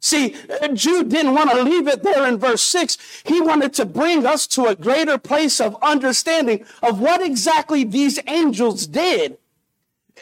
See, 0.00 0.36
uh, 0.60 0.68
Jude 0.68 1.08
didn't 1.08 1.32
want 1.32 1.50
to 1.50 1.62
leave 1.62 1.88
it 1.88 2.02
there 2.02 2.26
in 2.28 2.36
verse 2.36 2.62
6. 2.62 3.22
He 3.24 3.40
wanted 3.40 3.72
to 3.74 3.86
bring 3.86 4.26
us 4.26 4.46
to 4.48 4.66
a 4.66 4.74
greater 4.74 5.16
place 5.16 5.60
of 5.62 5.82
understanding 5.82 6.66
of 6.82 7.00
what 7.00 7.22
exactly 7.22 7.84
these 7.84 8.18
angels 8.26 8.86
did. 8.86 9.38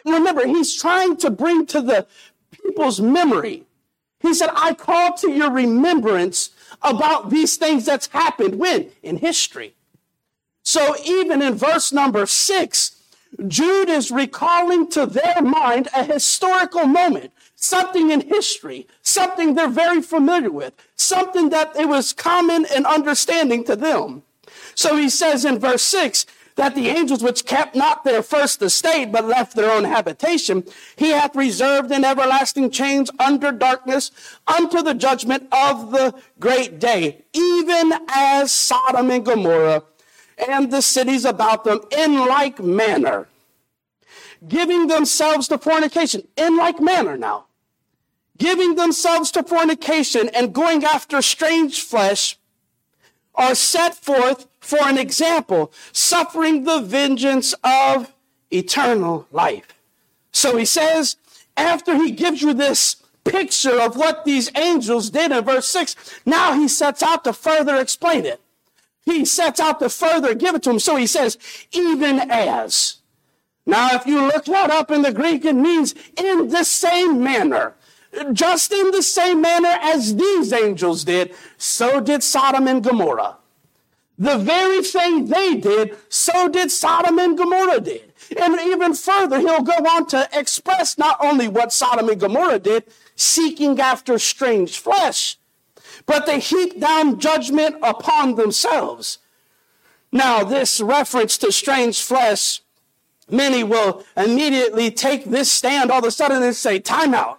Remember, 0.04 0.46
he's 0.46 0.80
trying 0.80 1.16
to 1.16 1.30
bring 1.30 1.66
to 1.66 1.80
the 1.80 2.06
people's 2.52 3.00
memory. 3.00 3.64
He 4.20 4.34
said, 4.34 4.50
I 4.54 4.74
call 4.74 5.14
to 5.14 5.30
your 5.32 5.50
remembrance 5.50 6.50
about 6.80 7.30
these 7.30 7.56
things 7.56 7.84
that's 7.84 8.06
happened 8.06 8.60
when? 8.60 8.90
In 9.02 9.16
history. 9.16 9.74
So 10.62 10.94
even 11.04 11.42
in 11.42 11.54
verse 11.54 11.92
number 11.92 12.26
six, 12.26 12.96
Jude 13.48 13.88
is 13.88 14.10
recalling 14.10 14.88
to 14.90 15.06
their 15.06 15.40
mind 15.42 15.88
a 15.94 16.04
historical 16.04 16.86
moment, 16.86 17.32
something 17.56 18.10
in 18.10 18.20
history, 18.28 18.86
something 19.02 19.54
they're 19.54 19.68
very 19.68 20.02
familiar 20.02 20.50
with, 20.50 20.74
something 20.96 21.48
that 21.50 21.74
it 21.76 21.88
was 21.88 22.12
common 22.12 22.66
and 22.74 22.86
understanding 22.86 23.64
to 23.64 23.76
them. 23.76 24.22
So 24.74 24.96
he 24.96 25.08
says 25.08 25.44
in 25.44 25.58
verse 25.58 25.82
six, 25.82 26.26
that 26.56 26.74
the 26.74 26.88
angels 26.88 27.22
which 27.22 27.46
kept 27.46 27.74
not 27.74 28.04
their 28.04 28.22
first 28.22 28.60
estate, 28.60 29.10
but 29.10 29.24
left 29.24 29.56
their 29.56 29.72
own 29.72 29.84
habitation, 29.84 30.64
he 30.96 31.08
hath 31.08 31.34
reserved 31.34 31.90
in 31.90 32.04
everlasting 32.04 32.70
chains 32.70 33.10
under 33.18 33.50
darkness 33.50 34.10
unto 34.46 34.82
the 34.82 34.92
judgment 34.92 35.48
of 35.50 35.92
the 35.92 36.14
great 36.38 36.78
day, 36.78 37.24
even 37.32 37.94
as 38.08 38.52
Sodom 38.52 39.10
and 39.10 39.24
Gomorrah 39.24 39.82
and 40.48 40.70
the 40.70 40.82
cities 40.82 41.24
about 41.24 41.64
them 41.64 41.80
in 41.90 42.18
like 42.26 42.60
manner, 42.60 43.28
giving 44.48 44.86
themselves 44.86 45.48
to 45.48 45.58
fornication 45.58 46.26
in 46.36 46.56
like 46.56 46.80
manner 46.80 47.16
now, 47.16 47.46
giving 48.38 48.74
themselves 48.74 49.30
to 49.32 49.42
fornication 49.42 50.28
and 50.30 50.52
going 50.52 50.84
after 50.84 51.22
strange 51.22 51.82
flesh 51.82 52.36
are 53.34 53.54
set 53.54 53.94
forth 53.94 54.46
for 54.60 54.78
an 54.82 54.98
example, 54.98 55.72
suffering 55.92 56.64
the 56.64 56.80
vengeance 56.80 57.54
of 57.64 58.12
eternal 58.50 59.26
life. 59.32 59.74
So 60.30 60.56
he 60.56 60.64
says, 60.64 61.16
after 61.56 61.96
he 61.96 62.10
gives 62.10 62.42
you 62.42 62.54
this 62.54 62.96
picture 63.24 63.80
of 63.80 63.96
what 63.96 64.24
these 64.24 64.50
angels 64.56 65.10
did 65.10 65.32
in 65.32 65.44
verse 65.44 65.68
6, 65.68 65.96
now 66.26 66.54
he 66.54 66.68
sets 66.68 67.02
out 67.02 67.24
to 67.24 67.32
further 67.32 67.76
explain 67.76 68.26
it. 68.26 68.40
He 69.04 69.24
sets 69.24 69.60
out 69.60 69.80
to 69.80 69.88
further 69.88 70.34
give 70.34 70.54
it 70.54 70.62
to 70.64 70.70
him. 70.70 70.78
So 70.78 70.96
he 70.96 71.06
says, 71.06 71.38
even 71.72 72.20
as. 72.30 72.98
Now, 73.66 73.94
if 73.94 74.06
you 74.06 74.22
look 74.22 74.44
that 74.46 74.70
up 74.70 74.90
in 74.90 75.02
the 75.02 75.12
Greek, 75.12 75.44
it 75.44 75.54
means 75.54 75.94
in 76.16 76.48
the 76.48 76.64
same 76.64 77.22
manner. 77.22 77.74
Just 78.32 78.72
in 78.72 78.90
the 78.90 79.02
same 79.02 79.40
manner 79.40 79.78
as 79.80 80.16
these 80.16 80.52
angels 80.52 81.04
did, 81.04 81.34
so 81.56 82.00
did 82.00 82.22
Sodom 82.22 82.68
and 82.68 82.84
Gomorrah. 82.84 83.38
The 84.18 84.36
very 84.36 84.82
thing 84.82 85.26
they 85.26 85.56
did, 85.56 85.96
so 86.08 86.48
did 86.48 86.70
Sodom 86.70 87.18
and 87.18 87.36
Gomorrah 87.38 87.80
did. 87.80 88.12
And 88.38 88.60
even 88.60 88.94
further, 88.94 89.40
he'll 89.40 89.62
go 89.62 89.72
on 89.72 90.06
to 90.08 90.28
express 90.32 90.98
not 90.98 91.16
only 91.20 91.48
what 91.48 91.72
Sodom 91.72 92.08
and 92.08 92.20
Gomorrah 92.20 92.58
did, 92.58 92.84
seeking 93.16 93.80
after 93.80 94.18
strange 94.18 94.78
flesh, 94.78 95.38
but 96.06 96.26
they 96.26 96.38
heap 96.38 96.80
down 96.80 97.18
judgment 97.18 97.76
upon 97.82 98.34
themselves. 98.34 99.18
Now, 100.10 100.44
this 100.44 100.80
reference 100.80 101.38
to 101.38 101.50
strange 101.50 102.02
flesh, 102.02 102.60
many 103.30 103.64
will 103.64 104.04
immediately 104.16 104.90
take 104.90 105.24
this 105.24 105.50
stand 105.50 105.90
all 105.90 106.00
of 106.00 106.04
a 106.04 106.10
sudden 106.10 106.42
and 106.42 106.54
say, 106.54 106.78
time 106.78 107.14
out. 107.14 107.38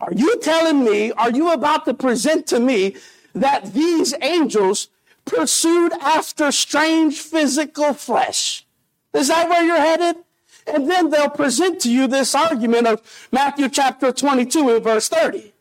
Are 0.00 0.12
you 0.12 0.38
telling 0.40 0.84
me, 0.84 1.12
are 1.12 1.30
you 1.30 1.52
about 1.52 1.84
to 1.84 1.94
present 1.94 2.46
to 2.48 2.60
me 2.60 2.96
that 3.34 3.72
these 3.72 4.14
angels 4.20 4.88
pursued 5.24 5.92
after 6.00 6.50
strange 6.50 7.20
physical 7.20 7.94
flesh? 7.94 8.66
Is 9.14 9.28
that 9.28 9.48
where 9.48 9.64
you're 9.64 9.76
headed? 9.76 10.16
And 10.66 10.90
then 10.90 11.10
they'll 11.10 11.30
present 11.30 11.80
to 11.80 11.90
you 11.90 12.06
this 12.06 12.34
argument 12.34 12.86
of 12.86 13.28
Matthew 13.32 13.68
chapter 13.68 14.12
22 14.12 14.70
and 14.70 14.84
verse 14.84 15.08
30. 15.08 15.51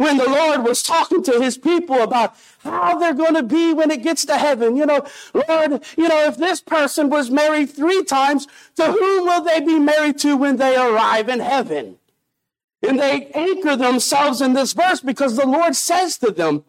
When 0.00 0.16
the 0.16 0.30
Lord 0.30 0.64
was 0.64 0.82
talking 0.82 1.22
to 1.24 1.42
his 1.42 1.58
people 1.58 2.00
about 2.00 2.34
how 2.60 2.98
they're 2.98 3.12
going 3.12 3.34
to 3.34 3.42
be 3.42 3.74
when 3.74 3.90
it 3.90 4.02
gets 4.02 4.24
to 4.24 4.38
heaven. 4.38 4.74
You 4.74 4.86
know, 4.86 5.04
Lord, 5.34 5.84
you 5.94 6.08
know, 6.08 6.24
if 6.24 6.38
this 6.38 6.62
person 6.62 7.10
was 7.10 7.30
married 7.30 7.68
three 7.68 8.02
times, 8.04 8.46
to 8.76 8.86
whom 8.86 9.26
will 9.26 9.44
they 9.44 9.60
be 9.60 9.78
married 9.78 10.18
to 10.20 10.38
when 10.38 10.56
they 10.56 10.74
arrive 10.74 11.28
in 11.28 11.40
heaven? 11.40 11.98
And 12.82 12.98
they 12.98 13.26
anchor 13.34 13.76
themselves 13.76 14.40
in 14.40 14.54
this 14.54 14.72
verse 14.72 15.02
because 15.02 15.36
the 15.36 15.46
Lord 15.46 15.76
says 15.76 16.16
to 16.16 16.30
them, 16.30 16.64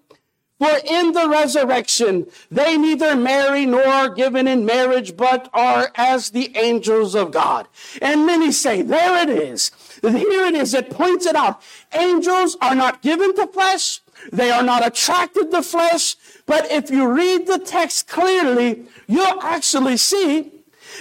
for 0.59 0.77
in 0.85 1.13
the 1.13 1.27
resurrection, 1.27 2.27
they 2.51 2.77
neither 2.77 3.15
marry 3.15 3.65
nor 3.65 3.87
are 3.87 4.09
given 4.09 4.45
in 4.45 4.63
marriage, 4.63 5.17
but 5.17 5.49
are 5.53 5.89
as 5.95 6.31
the 6.31 6.55
angels 6.55 7.15
of 7.15 7.31
God. 7.31 7.67
And 7.99 8.27
many 8.27 8.51
say, 8.51 8.81
there 8.81 9.23
it 9.23 9.29
is. 9.29 9.71
Here 10.01 10.45
it 10.45 10.55
is. 10.55 10.73
It 10.73 10.89
points 10.89 11.25
it 11.25 11.35
out. 11.35 11.61
Angels 11.93 12.57
are 12.61 12.75
not 12.75 13.01
given 13.01 13.35
to 13.35 13.47
flesh, 13.47 14.01
They 14.31 14.51
are 14.51 14.63
not 14.63 14.85
attracted 14.85 15.51
to 15.51 15.61
flesh. 15.61 16.15
But 16.45 16.71
if 16.71 16.89
you 16.89 17.07
read 17.07 17.47
the 17.47 17.59
text 17.59 18.07
clearly, 18.07 18.85
you'll 19.07 19.41
actually 19.41 19.97
see 19.97 20.51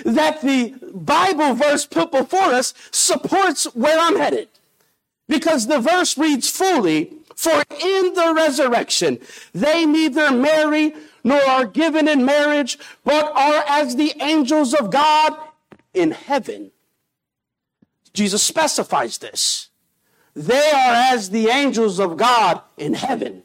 that 0.04 0.40
the 0.42 0.74
Bible 0.94 1.54
verse 1.54 1.86
put 1.86 2.12
before 2.12 2.52
us 2.54 2.74
supports 2.90 3.64
where 3.74 3.98
I'm 3.98 4.16
headed. 4.16 4.48
Because 5.28 5.66
the 5.66 5.80
verse 5.80 6.18
reads 6.18 6.50
fully, 6.50 7.12
for 7.36 7.62
in 7.82 8.14
the 8.14 8.34
resurrection, 8.36 9.18
they 9.54 9.86
neither 9.86 10.30
marry 10.30 10.94
nor 11.24 11.40
are 11.40 11.64
given 11.64 12.08
in 12.08 12.24
marriage, 12.24 12.78
but 13.04 13.32
are 13.34 13.64
as 13.66 13.96
the 13.96 14.12
angels 14.20 14.74
of 14.74 14.90
God 14.90 15.36
in 15.94 16.10
heaven. 16.10 16.70
Jesus 18.12 18.42
specifies 18.42 19.18
this. 19.18 19.68
They 20.34 20.70
are 20.70 20.94
as 21.14 21.30
the 21.30 21.48
angels 21.48 21.98
of 21.98 22.16
God 22.16 22.62
in 22.76 22.94
heaven, 22.94 23.42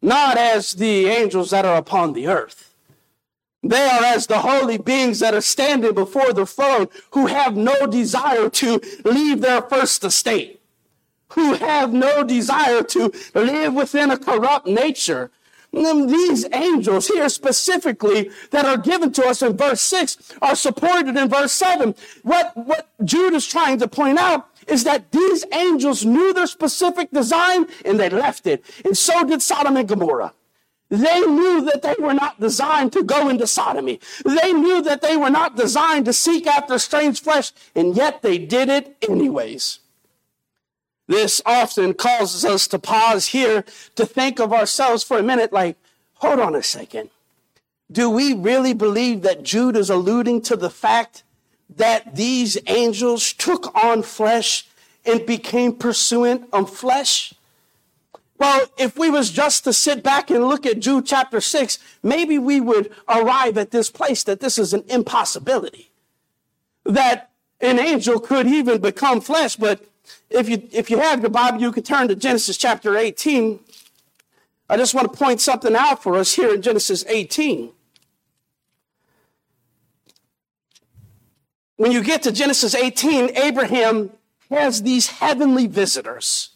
not 0.00 0.36
as 0.36 0.72
the 0.72 1.06
angels 1.06 1.50
that 1.50 1.64
are 1.64 1.76
upon 1.76 2.12
the 2.12 2.28
earth. 2.28 2.74
They 3.62 3.84
are 3.88 4.04
as 4.04 4.26
the 4.26 4.40
holy 4.40 4.78
beings 4.78 5.20
that 5.20 5.34
are 5.34 5.40
standing 5.40 5.94
before 5.94 6.32
the 6.32 6.46
throne 6.46 6.88
who 7.12 7.26
have 7.26 7.56
no 7.56 7.86
desire 7.86 8.48
to 8.50 8.80
leave 9.04 9.40
their 9.40 9.62
first 9.62 10.02
estate, 10.02 10.60
who 11.30 11.54
have 11.54 11.92
no 11.92 12.24
desire 12.24 12.82
to 12.82 13.12
live 13.34 13.74
within 13.74 14.10
a 14.10 14.18
corrupt 14.18 14.66
nature, 14.66 15.30
these 15.72 16.46
angels 16.52 17.08
here 17.08 17.28
specifically 17.28 18.30
that 18.50 18.66
are 18.66 18.76
given 18.76 19.12
to 19.12 19.24
us 19.26 19.42
in 19.42 19.56
verse 19.56 19.80
6 19.82 20.34
are 20.42 20.54
supported 20.54 21.16
in 21.16 21.28
verse 21.28 21.52
7. 21.52 21.94
What, 22.22 22.56
what 22.56 22.88
Jude 23.04 23.34
is 23.34 23.46
trying 23.46 23.78
to 23.78 23.88
point 23.88 24.18
out 24.18 24.48
is 24.68 24.84
that 24.84 25.10
these 25.12 25.44
angels 25.52 26.04
knew 26.04 26.32
their 26.32 26.46
specific 26.46 27.10
design 27.10 27.66
and 27.84 27.98
they 27.98 28.10
left 28.10 28.46
it. 28.46 28.64
And 28.84 28.96
so 28.96 29.24
did 29.24 29.42
Sodom 29.42 29.76
and 29.76 29.88
Gomorrah. 29.88 30.34
They 30.92 31.20
knew 31.20 31.62
that 31.62 31.80
they 31.80 31.94
were 31.98 32.12
not 32.12 32.38
designed 32.38 32.92
to 32.92 33.02
go 33.02 33.30
into 33.30 33.46
sodomy. 33.46 33.98
They 34.26 34.52
knew 34.52 34.82
that 34.82 35.00
they 35.00 35.16
were 35.16 35.30
not 35.30 35.56
designed 35.56 36.04
to 36.04 36.12
seek 36.12 36.46
after 36.46 36.78
strange 36.78 37.22
flesh, 37.22 37.50
and 37.74 37.96
yet 37.96 38.20
they 38.20 38.36
did 38.36 38.68
it 38.68 38.94
anyways. 39.08 39.78
This 41.12 41.42
often 41.44 41.92
causes 41.92 42.42
us 42.42 42.66
to 42.68 42.78
pause 42.78 43.26
here 43.26 43.66
to 43.96 44.06
think 44.06 44.40
of 44.40 44.50
ourselves 44.50 45.04
for 45.04 45.18
a 45.18 45.22
minute 45.22 45.52
like, 45.52 45.76
hold 46.14 46.40
on 46.40 46.54
a 46.54 46.62
second. 46.62 47.10
Do 47.90 48.08
we 48.08 48.32
really 48.32 48.72
believe 48.72 49.20
that 49.20 49.42
Jude 49.42 49.76
is 49.76 49.90
alluding 49.90 50.40
to 50.40 50.56
the 50.56 50.70
fact 50.70 51.22
that 51.68 52.16
these 52.16 52.56
angels 52.66 53.34
took 53.34 53.76
on 53.76 54.02
flesh 54.02 54.66
and 55.04 55.26
became 55.26 55.74
pursuant 55.74 56.48
of 56.50 56.70
flesh? 56.70 57.34
Well, 58.38 58.64
if 58.78 58.96
we 58.96 59.10
was 59.10 59.30
just 59.30 59.64
to 59.64 59.74
sit 59.74 60.02
back 60.02 60.30
and 60.30 60.48
look 60.48 60.64
at 60.64 60.80
Jude 60.80 61.04
chapter 61.04 61.42
6, 61.42 61.78
maybe 62.02 62.38
we 62.38 62.58
would 62.58 62.90
arrive 63.06 63.58
at 63.58 63.70
this 63.70 63.90
place 63.90 64.24
that 64.24 64.40
this 64.40 64.56
is 64.56 64.72
an 64.72 64.84
impossibility. 64.88 65.90
That 66.86 67.32
an 67.60 67.78
angel 67.78 68.18
could 68.18 68.46
even 68.46 68.80
become 68.80 69.20
flesh, 69.20 69.56
but 69.56 69.84
if 70.30 70.48
you, 70.48 70.68
if 70.72 70.90
you 70.90 70.98
have 70.98 71.20
your 71.20 71.30
Bible, 71.30 71.60
you 71.60 71.72
can 71.72 71.82
turn 71.82 72.08
to 72.08 72.14
Genesis 72.14 72.56
chapter 72.56 72.96
18. 72.96 73.60
I 74.68 74.76
just 74.76 74.94
want 74.94 75.12
to 75.12 75.18
point 75.18 75.40
something 75.40 75.76
out 75.76 76.02
for 76.02 76.16
us 76.16 76.34
here 76.34 76.54
in 76.54 76.62
Genesis 76.62 77.04
18. 77.06 77.72
When 81.76 81.92
you 81.92 82.02
get 82.02 82.22
to 82.22 82.32
Genesis 82.32 82.74
18, 82.74 83.36
Abraham 83.36 84.12
has 84.50 84.82
these 84.82 85.08
heavenly 85.08 85.66
visitors. 85.66 86.51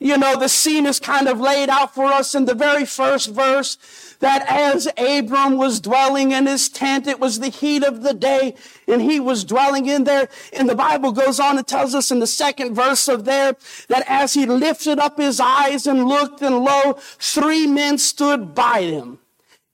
You 0.00 0.16
know, 0.16 0.38
the 0.38 0.48
scene 0.48 0.86
is 0.86 1.00
kind 1.00 1.26
of 1.26 1.40
laid 1.40 1.68
out 1.68 1.92
for 1.92 2.06
us 2.06 2.34
in 2.36 2.44
the 2.44 2.54
very 2.54 2.84
first 2.84 3.30
verse 3.30 3.76
that 4.20 4.44
as 4.48 4.86
Abram 4.96 5.56
was 5.56 5.80
dwelling 5.80 6.30
in 6.30 6.46
his 6.46 6.68
tent, 6.68 7.08
it 7.08 7.18
was 7.18 7.40
the 7.40 7.48
heat 7.48 7.82
of 7.82 8.02
the 8.02 8.14
day 8.14 8.54
and 8.86 9.02
he 9.02 9.18
was 9.18 9.44
dwelling 9.44 9.86
in 9.86 10.04
there. 10.04 10.28
And 10.52 10.68
the 10.68 10.76
Bible 10.76 11.10
goes 11.10 11.40
on 11.40 11.58
and 11.58 11.66
tells 11.66 11.96
us 11.96 12.12
in 12.12 12.20
the 12.20 12.28
second 12.28 12.74
verse 12.74 13.08
of 13.08 13.24
there 13.24 13.56
that 13.88 14.04
as 14.06 14.34
he 14.34 14.46
lifted 14.46 15.00
up 15.00 15.18
his 15.18 15.40
eyes 15.40 15.86
and 15.86 16.04
looked 16.04 16.42
and 16.42 16.60
lo, 16.60 16.92
three 17.18 17.66
men 17.66 17.98
stood 17.98 18.54
by 18.54 18.82
him. 18.82 19.18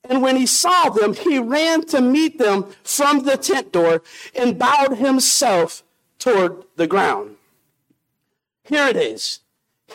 And 0.08 0.22
when 0.22 0.36
he 0.36 0.46
saw 0.46 0.88
them, 0.88 1.14
he 1.14 1.38
ran 1.38 1.84
to 1.86 2.00
meet 2.00 2.38
them 2.38 2.66
from 2.82 3.24
the 3.24 3.36
tent 3.36 3.72
door 3.72 4.02
and 4.34 4.58
bowed 4.58 4.96
himself 4.96 5.82
toward 6.18 6.64
the 6.76 6.86
ground. 6.86 7.36
Here 8.64 8.86
it 8.86 8.96
is. 8.96 9.40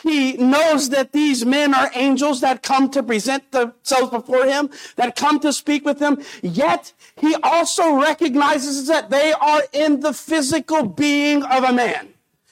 He 0.02 0.34
knows 0.34 0.90
that 0.90 1.12
these 1.12 1.44
men 1.44 1.74
are 1.74 1.90
angels 1.94 2.40
that 2.40 2.62
come 2.62 2.90
to 2.90 3.02
present 3.02 3.50
themselves 3.52 4.10
before 4.10 4.46
him, 4.46 4.70
that 4.96 5.16
come 5.16 5.40
to 5.40 5.52
speak 5.52 5.84
with 5.84 5.98
him. 6.00 6.22
Yet 6.42 6.92
he 7.16 7.34
also 7.42 7.94
recognizes 8.00 8.86
that 8.86 9.10
they 9.10 9.32
are 9.32 9.62
in 9.72 10.00
the 10.00 10.12
physical 10.12 10.84
being 10.84 11.42
of 11.42 11.64
a 11.64 11.72
man. 11.72 12.08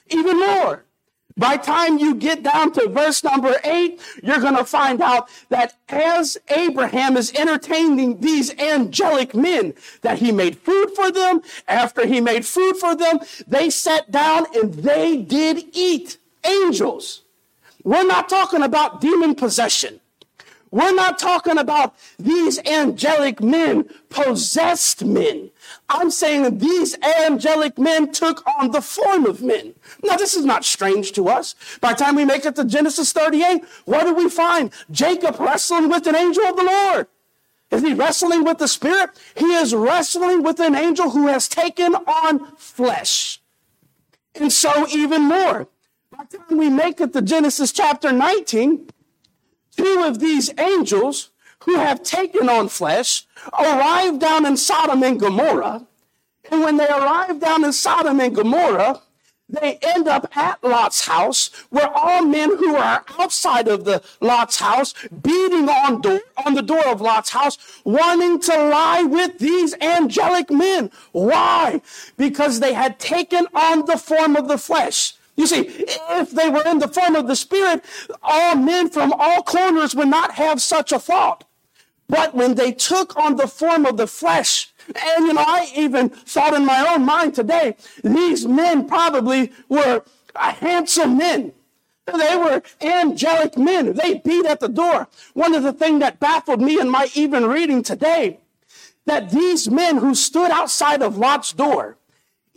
Even 0.09 0.39
more. 0.39 0.85
By 1.37 1.55
time 1.55 1.99
you 1.99 2.15
get 2.15 2.43
down 2.43 2.73
to 2.73 2.89
verse 2.89 3.23
number 3.23 3.55
eight, 3.63 4.01
you're 4.21 4.41
going 4.41 4.57
to 4.57 4.65
find 4.65 5.01
out 5.01 5.29
that 5.47 5.73
as 5.87 6.37
Abraham 6.49 7.15
is 7.15 7.31
entertaining 7.33 8.19
these 8.19 8.53
angelic 8.59 9.33
men, 9.33 9.73
that 10.01 10.19
he 10.19 10.33
made 10.33 10.57
food 10.57 10.91
for 10.93 11.09
them. 11.11 11.41
After 11.65 12.05
he 12.05 12.19
made 12.19 12.45
food 12.45 12.75
for 12.75 12.93
them, 12.93 13.19
they 13.47 13.69
sat 13.69 14.11
down 14.11 14.47
and 14.53 14.73
they 14.73 15.15
did 15.15 15.63
eat. 15.71 16.17
Angels. 16.43 17.23
We're 17.83 18.05
not 18.05 18.29
talking 18.29 18.63
about 18.63 19.01
demon 19.01 19.35
possession. 19.35 19.99
We're 20.71 20.93
not 20.93 21.17
talking 21.17 21.57
about 21.57 21.95
these 22.19 22.59
angelic 22.65 23.41
men, 23.41 23.89
possessed 24.09 25.03
men. 25.03 25.49
I'm 25.87 26.11
saying 26.11 26.59
these 26.59 26.95
angelic 27.01 27.79
men 27.79 28.11
took 28.11 28.45
on 28.59 28.71
the 28.71 28.81
form 28.81 29.25
of 29.25 29.41
men. 29.41 29.73
Now, 30.03 30.15
this 30.15 30.35
is 30.35 30.45
not 30.45 30.65
strange 30.65 31.11
to 31.13 31.27
us. 31.27 31.55
By 31.81 31.93
the 31.93 32.03
time 32.03 32.15
we 32.15 32.25
make 32.25 32.45
it 32.45 32.55
to 32.57 32.65
Genesis 32.65 33.11
38, 33.13 33.63
what 33.85 34.03
do 34.03 34.13
we 34.13 34.29
find? 34.29 34.71
Jacob 34.91 35.39
wrestling 35.39 35.89
with 35.89 36.05
an 36.05 36.15
angel 36.15 36.43
of 36.43 36.55
the 36.55 36.63
Lord. 36.63 37.07
Is 37.71 37.81
he 37.81 37.93
wrestling 37.93 38.43
with 38.43 38.59
the 38.59 38.67
Spirit? 38.67 39.11
He 39.35 39.53
is 39.55 39.73
wrestling 39.73 40.43
with 40.43 40.59
an 40.59 40.75
angel 40.75 41.11
who 41.11 41.27
has 41.27 41.47
taken 41.47 41.95
on 41.95 42.55
flesh. 42.57 43.41
And 44.35 44.51
so, 44.51 44.87
even 44.87 45.23
more, 45.23 45.67
the 46.27 46.37
time 46.37 46.57
we 46.57 46.69
make 46.69 46.99
it 46.99 47.13
to 47.13 47.21
Genesis 47.21 47.71
chapter 47.71 48.11
19, 48.11 48.89
two 49.75 50.03
of 50.05 50.19
these 50.19 50.51
angels 50.59 51.29
who 51.63 51.75
have 51.75 52.03
taken 52.03 52.49
on 52.49 52.67
flesh 52.67 53.25
arrive 53.53 54.19
down 54.19 54.45
in 54.45 54.57
Sodom 54.57 55.03
and 55.03 55.19
Gomorrah. 55.19 55.85
And 56.51 56.61
when 56.61 56.77
they 56.77 56.87
arrive 56.87 57.39
down 57.39 57.63
in 57.63 57.71
Sodom 57.71 58.19
and 58.19 58.35
Gomorrah, 58.35 59.01
they 59.47 59.79
end 59.81 60.07
up 60.07 60.35
at 60.37 60.63
Lot's 60.63 61.07
house, 61.07 61.49
where 61.69 61.89
all 61.89 62.23
men 62.23 62.57
who 62.57 62.75
are 62.75 63.03
outside 63.17 63.67
of 63.67 63.83
the 63.83 64.03
Lot's 64.21 64.59
house, 64.59 64.93
beating 65.21 65.67
on 65.69 66.01
door 66.01 66.19
on 66.45 66.53
the 66.53 66.61
door 66.61 66.85
of 66.87 67.01
Lot's 67.01 67.31
house, 67.31 67.57
wanting 67.83 68.39
to 68.41 68.69
lie 68.69 69.03
with 69.03 69.39
these 69.39 69.73
angelic 69.81 70.51
men. 70.51 70.91
Why? 71.13 71.81
Because 72.15 72.59
they 72.59 72.73
had 72.73 72.99
taken 72.99 73.47
on 73.55 73.85
the 73.85 73.97
form 73.97 74.35
of 74.35 74.47
the 74.47 74.57
flesh. 74.57 75.13
You 75.39 75.47
see, 75.47 75.69
if 76.19 76.31
they 76.31 76.49
were 76.49 76.63
in 76.65 76.79
the 76.79 76.89
form 76.89 77.15
of 77.15 77.27
the 77.27 77.35
Spirit, 77.37 77.85
all 78.21 78.57
men 78.57 78.89
from 78.89 79.13
all 79.17 79.41
corners 79.41 79.95
would 79.95 80.09
not 80.09 80.33
have 80.33 80.61
such 80.61 80.91
a 80.91 80.99
thought. 80.99 81.45
But 82.09 82.35
when 82.35 82.55
they 82.55 82.73
took 82.73 83.15
on 83.15 83.37
the 83.37 83.47
form 83.47 83.85
of 83.85 83.95
the 83.95 84.05
flesh, 84.05 84.73
and 84.87 85.27
you 85.27 85.33
know, 85.33 85.45
I 85.47 85.71
even 85.73 86.09
thought 86.09 86.53
in 86.53 86.65
my 86.65 86.85
own 86.93 87.05
mind 87.05 87.35
today, 87.35 87.77
these 88.03 88.45
men 88.45 88.85
probably 88.85 89.53
were 89.69 90.03
handsome 90.35 91.17
men. 91.17 91.53
They 92.05 92.35
were 92.35 92.61
angelic 92.81 93.57
men. 93.57 93.93
They 93.93 94.15
beat 94.15 94.45
at 94.45 94.59
the 94.59 94.67
door. 94.67 95.07
One 95.35 95.55
of 95.55 95.63
the 95.63 95.71
things 95.71 96.01
that 96.01 96.19
baffled 96.19 96.59
me 96.59 96.81
in 96.81 96.89
my 96.89 97.07
even 97.13 97.45
reading 97.45 97.81
today, 97.81 98.41
that 99.05 99.29
these 99.29 99.69
men 99.69 99.99
who 99.99 100.15
stood 100.15 100.51
outside 100.51 101.01
of 101.01 101.17
Lot's 101.17 101.53
door, 101.53 101.95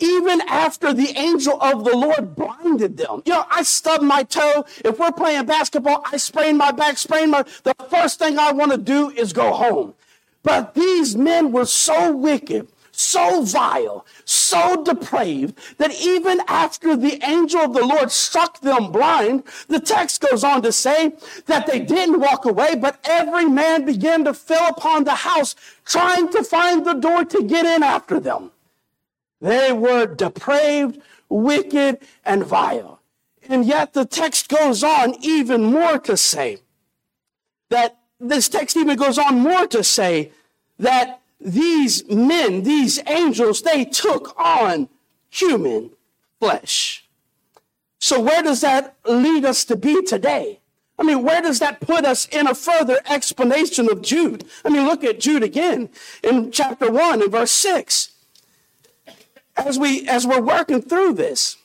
even 0.03 0.41
after 0.43 0.93
the 0.93 1.17
angel 1.17 1.63
of 1.63 1.85
the 1.85 1.97
Lord 1.97 2.35
blinded 2.35 2.97
them. 2.97 3.23
You 3.25 3.35
know, 3.35 3.47
I 3.51 3.63
stubbed 3.63 4.03
my 4.03 4.25
toe. 4.25 4.65
If 4.85 4.99
we're 4.99 5.13
playing 5.13 5.47
basketball, 5.47 6.03
I 6.13 6.17
sprain 6.17 6.57
my 6.57 6.73
back, 6.73 6.99
sprain 6.99 7.31
my, 7.31 7.45
the 7.63 7.75
first 7.89 8.19
thing 8.19 8.39
I 8.39 8.53
want 8.53 8.73
to 8.73 8.79
do 8.79 9.11
is 9.11 9.33
go 9.33 9.53
home. 9.53 9.95
But 10.43 10.75
these 10.75 11.17
men 11.17 11.53
were 11.53 11.67
so 11.67 12.11
wicked, 12.15 12.67
so 12.91 13.43
vile, 13.43 14.05
so 14.25 14.83
depraved 14.83 15.57
that 15.79 15.95
even 16.01 16.41
after 16.49 16.97
the 16.97 17.25
angel 17.25 17.61
of 17.61 17.73
the 17.73 17.87
Lord 17.87 18.11
struck 18.11 18.61
them 18.61 18.93
blind, 18.93 19.45
the 19.69 19.81
text 19.81 20.21
goes 20.21 20.45
on 20.45 20.63
to 20.63 20.73
say 20.73 21.13
that 21.47 21.67
they 21.67 21.79
didn't 21.79 22.21
walk 22.21 22.45
away, 22.45 22.75
but 22.75 22.99
every 23.05 23.45
man 23.45 23.85
began 23.85 24.25
to 24.25 24.35
fill 24.35 24.67
upon 24.67 25.05
the 25.05 25.15
house, 25.15 25.55
trying 25.85 26.29
to 26.31 26.43
find 26.43 26.85
the 26.85 26.95
door 26.95 27.25
to 27.25 27.43
get 27.45 27.67
in 27.67 27.83
after 27.83 28.19
them. 28.19 28.52
They 29.43 29.73
were 29.73 30.07
depraved, 30.07 31.03
wicked, 31.29 31.99
and 32.25 32.47
vile. 32.47 33.01
And 33.49 33.67
yet 33.67 33.93
the 33.93 34.05
text 34.05 34.49
goes 34.49 34.85
on 34.85 35.17
even 35.21 35.65
more 35.65 35.99
to 35.99 36.17
say 36.17 36.59
that 37.69 37.99
this 38.21 38.49
text 38.49 38.77
even 38.77 38.97
goes 38.97 39.19
on 39.19 39.41
more 39.41 39.67
to 39.67 39.83
say 39.83 40.31
that 40.79 41.21
these 41.41 42.09
men, 42.09 42.63
these 42.63 43.01
angels, 43.09 43.63
they 43.63 43.85
took 43.85 44.39
on 44.39 44.89
human 45.29 45.91
flesh. 46.39 47.09
So 47.99 48.21
where 48.21 48.45
does 48.45 48.61
that 48.61 48.95
lead 49.05 49.45
us 49.45 49.65
to 49.65 49.75
be 49.75 50.03
today? 50.03 50.61
I 51.01 51.03
mean, 51.03 51.25
where 51.25 51.43
does 51.43 51.59
that 51.59 51.81
put 51.81 52.05
us 52.05 52.29
in 52.29 52.47
a 52.47 52.55
further 52.55 53.01
explanation 53.11 53.91
of 53.91 54.03
Jude? 54.03 54.45
I 54.65 54.69
mean, 54.69 54.87
look 54.87 55.03
at 55.03 55.19
Jude 55.19 55.43
again 55.43 55.89
in 56.23 56.53
chapter 56.53 56.93
1 56.93 57.23
and 57.23 57.33
verse 57.33 57.51
6. 57.51 58.12
As 59.65 59.79
we 59.79 60.09
as 60.09 60.27
we're 60.27 60.41
working 60.41 60.83
through 60.83 61.15
this, 61.15 61.57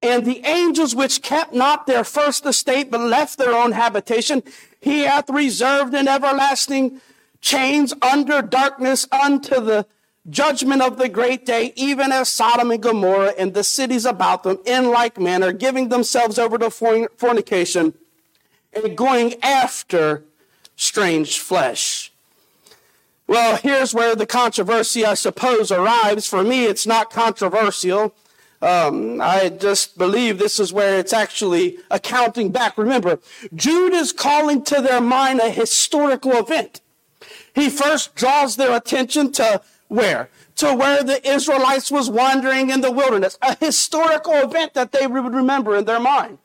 And 0.00 0.24
the 0.24 0.40
angels 0.46 0.94
which 0.94 1.22
kept 1.22 1.52
not 1.52 1.86
their 1.86 2.04
first 2.04 2.46
estate, 2.46 2.90
but 2.90 3.00
left 3.00 3.36
their 3.36 3.52
own 3.52 3.72
habitation, 3.72 4.42
he 4.80 5.00
hath 5.00 5.28
reserved 5.28 5.92
in 5.92 6.06
everlasting 6.06 7.00
chains 7.40 7.92
under 8.00 8.40
darkness 8.40 9.08
unto 9.10 9.60
the 9.60 9.86
judgment 10.30 10.82
of 10.82 10.98
the 10.98 11.08
great 11.08 11.44
day, 11.44 11.72
even 11.74 12.12
as 12.12 12.28
Sodom 12.28 12.70
and 12.70 12.82
Gomorrah 12.82 13.34
and 13.36 13.54
the 13.54 13.64
cities 13.64 14.04
about 14.04 14.44
them 14.44 14.58
in 14.64 14.90
like 14.90 15.18
manner, 15.18 15.52
giving 15.52 15.88
themselves 15.88 16.38
over 16.38 16.58
to 16.58 16.70
fornication 16.70 17.94
and 18.72 18.96
going 18.96 19.34
after 19.42 20.24
strange 20.76 21.40
flesh. 21.40 22.07
Well, 23.28 23.58
here's 23.58 23.92
where 23.92 24.16
the 24.16 24.26
controversy, 24.26 25.04
I 25.04 25.12
suppose, 25.12 25.70
arrives. 25.70 26.26
For 26.26 26.42
me, 26.42 26.64
it's 26.64 26.86
not 26.86 27.10
controversial. 27.10 28.14
Um, 28.62 29.20
I 29.20 29.50
just 29.50 29.98
believe 29.98 30.38
this 30.38 30.58
is 30.58 30.72
where 30.72 30.98
it's 30.98 31.12
actually 31.12 31.78
accounting 31.90 32.50
back. 32.50 32.78
Remember, 32.78 33.20
Jude 33.54 33.92
is 33.92 34.12
calling 34.12 34.64
to 34.64 34.80
their 34.80 35.02
mind 35.02 35.40
a 35.40 35.50
historical 35.50 36.32
event. 36.32 36.80
He 37.54 37.68
first 37.68 38.14
draws 38.14 38.56
their 38.56 38.74
attention 38.74 39.30
to 39.32 39.60
where? 39.88 40.30
To 40.56 40.74
where 40.74 41.04
the 41.04 41.26
Israelites 41.28 41.90
was 41.90 42.10
wandering 42.10 42.70
in 42.70 42.80
the 42.80 42.90
wilderness, 42.90 43.38
a 43.42 43.56
historical 43.56 44.34
event 44.36 44.72
that 44.72 44.92
they 44.92 45.06
would 45.06 45.34
remember 45.34 45.76
in 45.76 45.84
their 45.84 46.00
mind. 46.00 46.38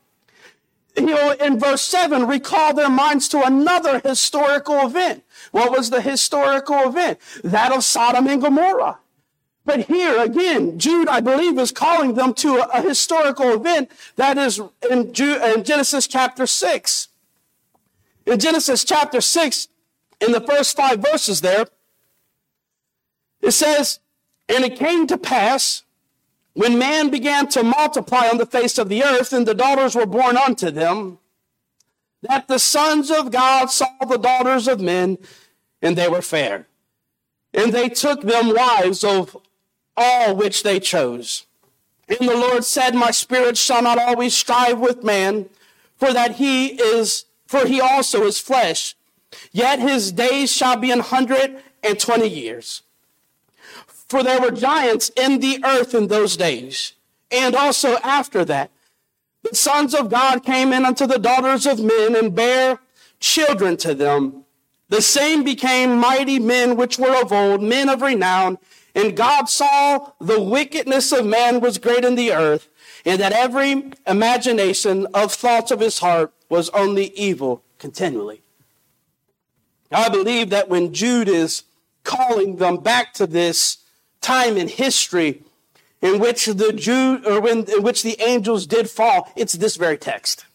He'll, 0.95 1.31
in 1.31 1.59
verse 1.59 1.81
7, 1.81 2.27
recall 2.27 2.73
their 2.73 2.89
minds 2.89 3.29
to 3.29 3.41
another 3.41 3.99
historical 3.99 4.85
event. 4.85 5.22
What 5.53 5.71
was 5.71 5.91
the 5.91 6.01
historical 6.01 6.79
event? 6.89 7.19
That 7.43 7.71
of 7.71 7.83
Sodom 7.83 8.25
and 8.25 8.41
Gomorrah. 8.41 8.97
But 9.65 9.81
here 9.81 10.19
again, 10.19 10.79
Jude, 10.79 11.07
I 11.07 11.19
believe, 11.19 11.59
is 11.59 11.71
calling 11.71 12.15
them 12.15 12.33
to 12.33 12.57
a, 12.57 12.79
a 12.79 12.81
historical 12.81 13.53
event 13.53 13.91
that 14.15 14.39
is 14.39 14.59
in, 14.89 15.13
in 15.13 15.63
Genesis 15.63 16.07
chapter 16.07 16.47
6. 16.47 17.07
In 18.25 18.39
Genesis 18.39 18.83
chapter 18.83 19.21
6, 19.21 19.67
in 20.21 20.31
the 20.31 20.41
first 20.41 20.75
five 20.75 20.99
verses 20.99 21.41
there, 21.41 21.67
it 23.39 23.51
says, 23.51 23.99
And 24.49 24.65
it 24.65 24.75
came 24.75 25.05
to 25.05 25.19
pass 25.19 25.83
when 26.53 26.79
man 26.79 27.11
began 27.11 27.47
to 27.49 27.61
multiply 27.61 28.27
on 28.27 28.39
the 28.39 28.47
face 28.47 28.79
of 28.79 28.89
the 28.89 29.03
earth, 29.03 29.33
and 29.33 29.47
the 29.47 29.53
daughters 29.53 29.95
were 29.95 30.07
born 30.07 30.35
unto 30.35 30.71
them, 30.71 31.19
that 32.23 32.47
the 32.47 32.59
sons 32.59 33.11
of 33.11 33.31
God 33.31 33.69
saw 33.69 33.87
the 34.07 34.17
daughters 34.17 34.67
of 34.67 34.79
men, 34.79 35.17
and 35.83 35.97
they 35.97 36.07
were 36.07 36.21
fair. 36.21 36.65
And 37.53 37.71
they 37.71 37.89
took 37.89 38.21
them 38.21 38.55
wives 38.55 39.03
of 39.03 39.37
all 39.95 40.35
which 40.35 40.63
they 40.63 40.79
chose. 40.79 41.45
And 42.07 42.27
the 42.27 42.35
Lord 42.35 42.63
said, 42.63 42.95
My 42.95 43.11
spirit 43.11 43.57
shall 43.57 43.83
not 43.83 43.99
always 43.99 44.33
strive 44.33 44.79
with 44.79 45.03
man, 45.03 45.49
for 45.97 46.11
that 46.11 46.35
he 46.37 46.67
is, 46.81 47.25
for 47.45 47.67
he 47.67 47.79
also 47.79 48.23
is 48.23 48.39
flesh. 48.39 48.95
Yet 49.51 49.79
his 49.79 50.11
days 50.11 50.51
shall 50.51 50.77
be 50.77 50.89
an 50.89 50.99
hundred 51.01 51.61
and 51.83 51.99
twenty 51.99 52.27
years. 52.27 52.81
For 53.87 54.23
there 54.23 54.41
were 54.41 54.51
giants 54.51 55.11
in 55.15 55.39
the 55.39 55.63
earth 55.63 55.93
in 55.93 56.07
those 56.07 56.37
days, 56.37 56.93
and 57.29 57.55
also 57.55 57.97
after 57.97 58.45
that. 58.45 58.71
The 59.43 59.55
sons 59.55 59.93
of 59.93 60.09
God 60.09 60.43
came 60.43 60.71
in 60.71 60.85
unto 60.85 61.05
the 61.05 61.19
daughters 61.19 61.65
of 61.65 61.83
men 61.83 62.15
and 62.15 62.33
bare 62.33 62.79
children 63.19 63.75
to 63.77 63.93
them. 63.93 64.42
The 64.93 65.01
same 65.01 65.43
became 65.43 65.97
mighty 65.97 66.37
men 66.37 66.75
which 66.75 66.99
were 66.99 67.19
of 67.19 67.31
old, 67.31 67.63
men 67.63 67.89
of 67.89 68.03
renown. 68.03 68.59
And 68.93 69.17
God 69.17 69.49
saw 69.49 70.11
the 70.21 70.39
wickedness 70.39 71.11
of 71.11 71.25
man 71.25 71.61
was 71.61 71.79
great 71.79 72.05
in 72.05 72.13
the 72.13 72.31
earth, 72.31 72.69
and 73.03 73.19
that 73.19 73.31
every 73.31 73.91
imagination 74.05 75.07
of 75.15 75.33
thoughts 75.33 75.71
of 75.71 75.79
his 75.79 75.97
heart 75.97 76.31
was 76.47 76.69
only 76.75 77.07
evil 77.15 77.63
continually. 77.79 78.43
I 79.91 80.09
believe 80.09 80.51
that 80.51 80.69
when 80.69 80.93
Jude 80.93 81.27
is 81.27 81.63
calling 82.03 82.57
them 82.57 82.77
back 82.77 83.15
to 83.15 83.25
this 83.25 83.77
time 84.21 84.57
in 84.57 84.67
history 84.67 85.41
in 86.03 86.19
which 86.19 86.45
the 86.45 86.71
Jew 86.71 87.19
or 87.25 87.41
when, 87.41 87.63
in 87.63 87.81
which 87.81 88.03
the 88.03 88.21
angels 88.21 88.67
did 88.67 88.91
fall, 88.91 89.31
it's 89.35 89.53
this 89.53 89.75
very 89.75 89.97
text. 89.97 90.45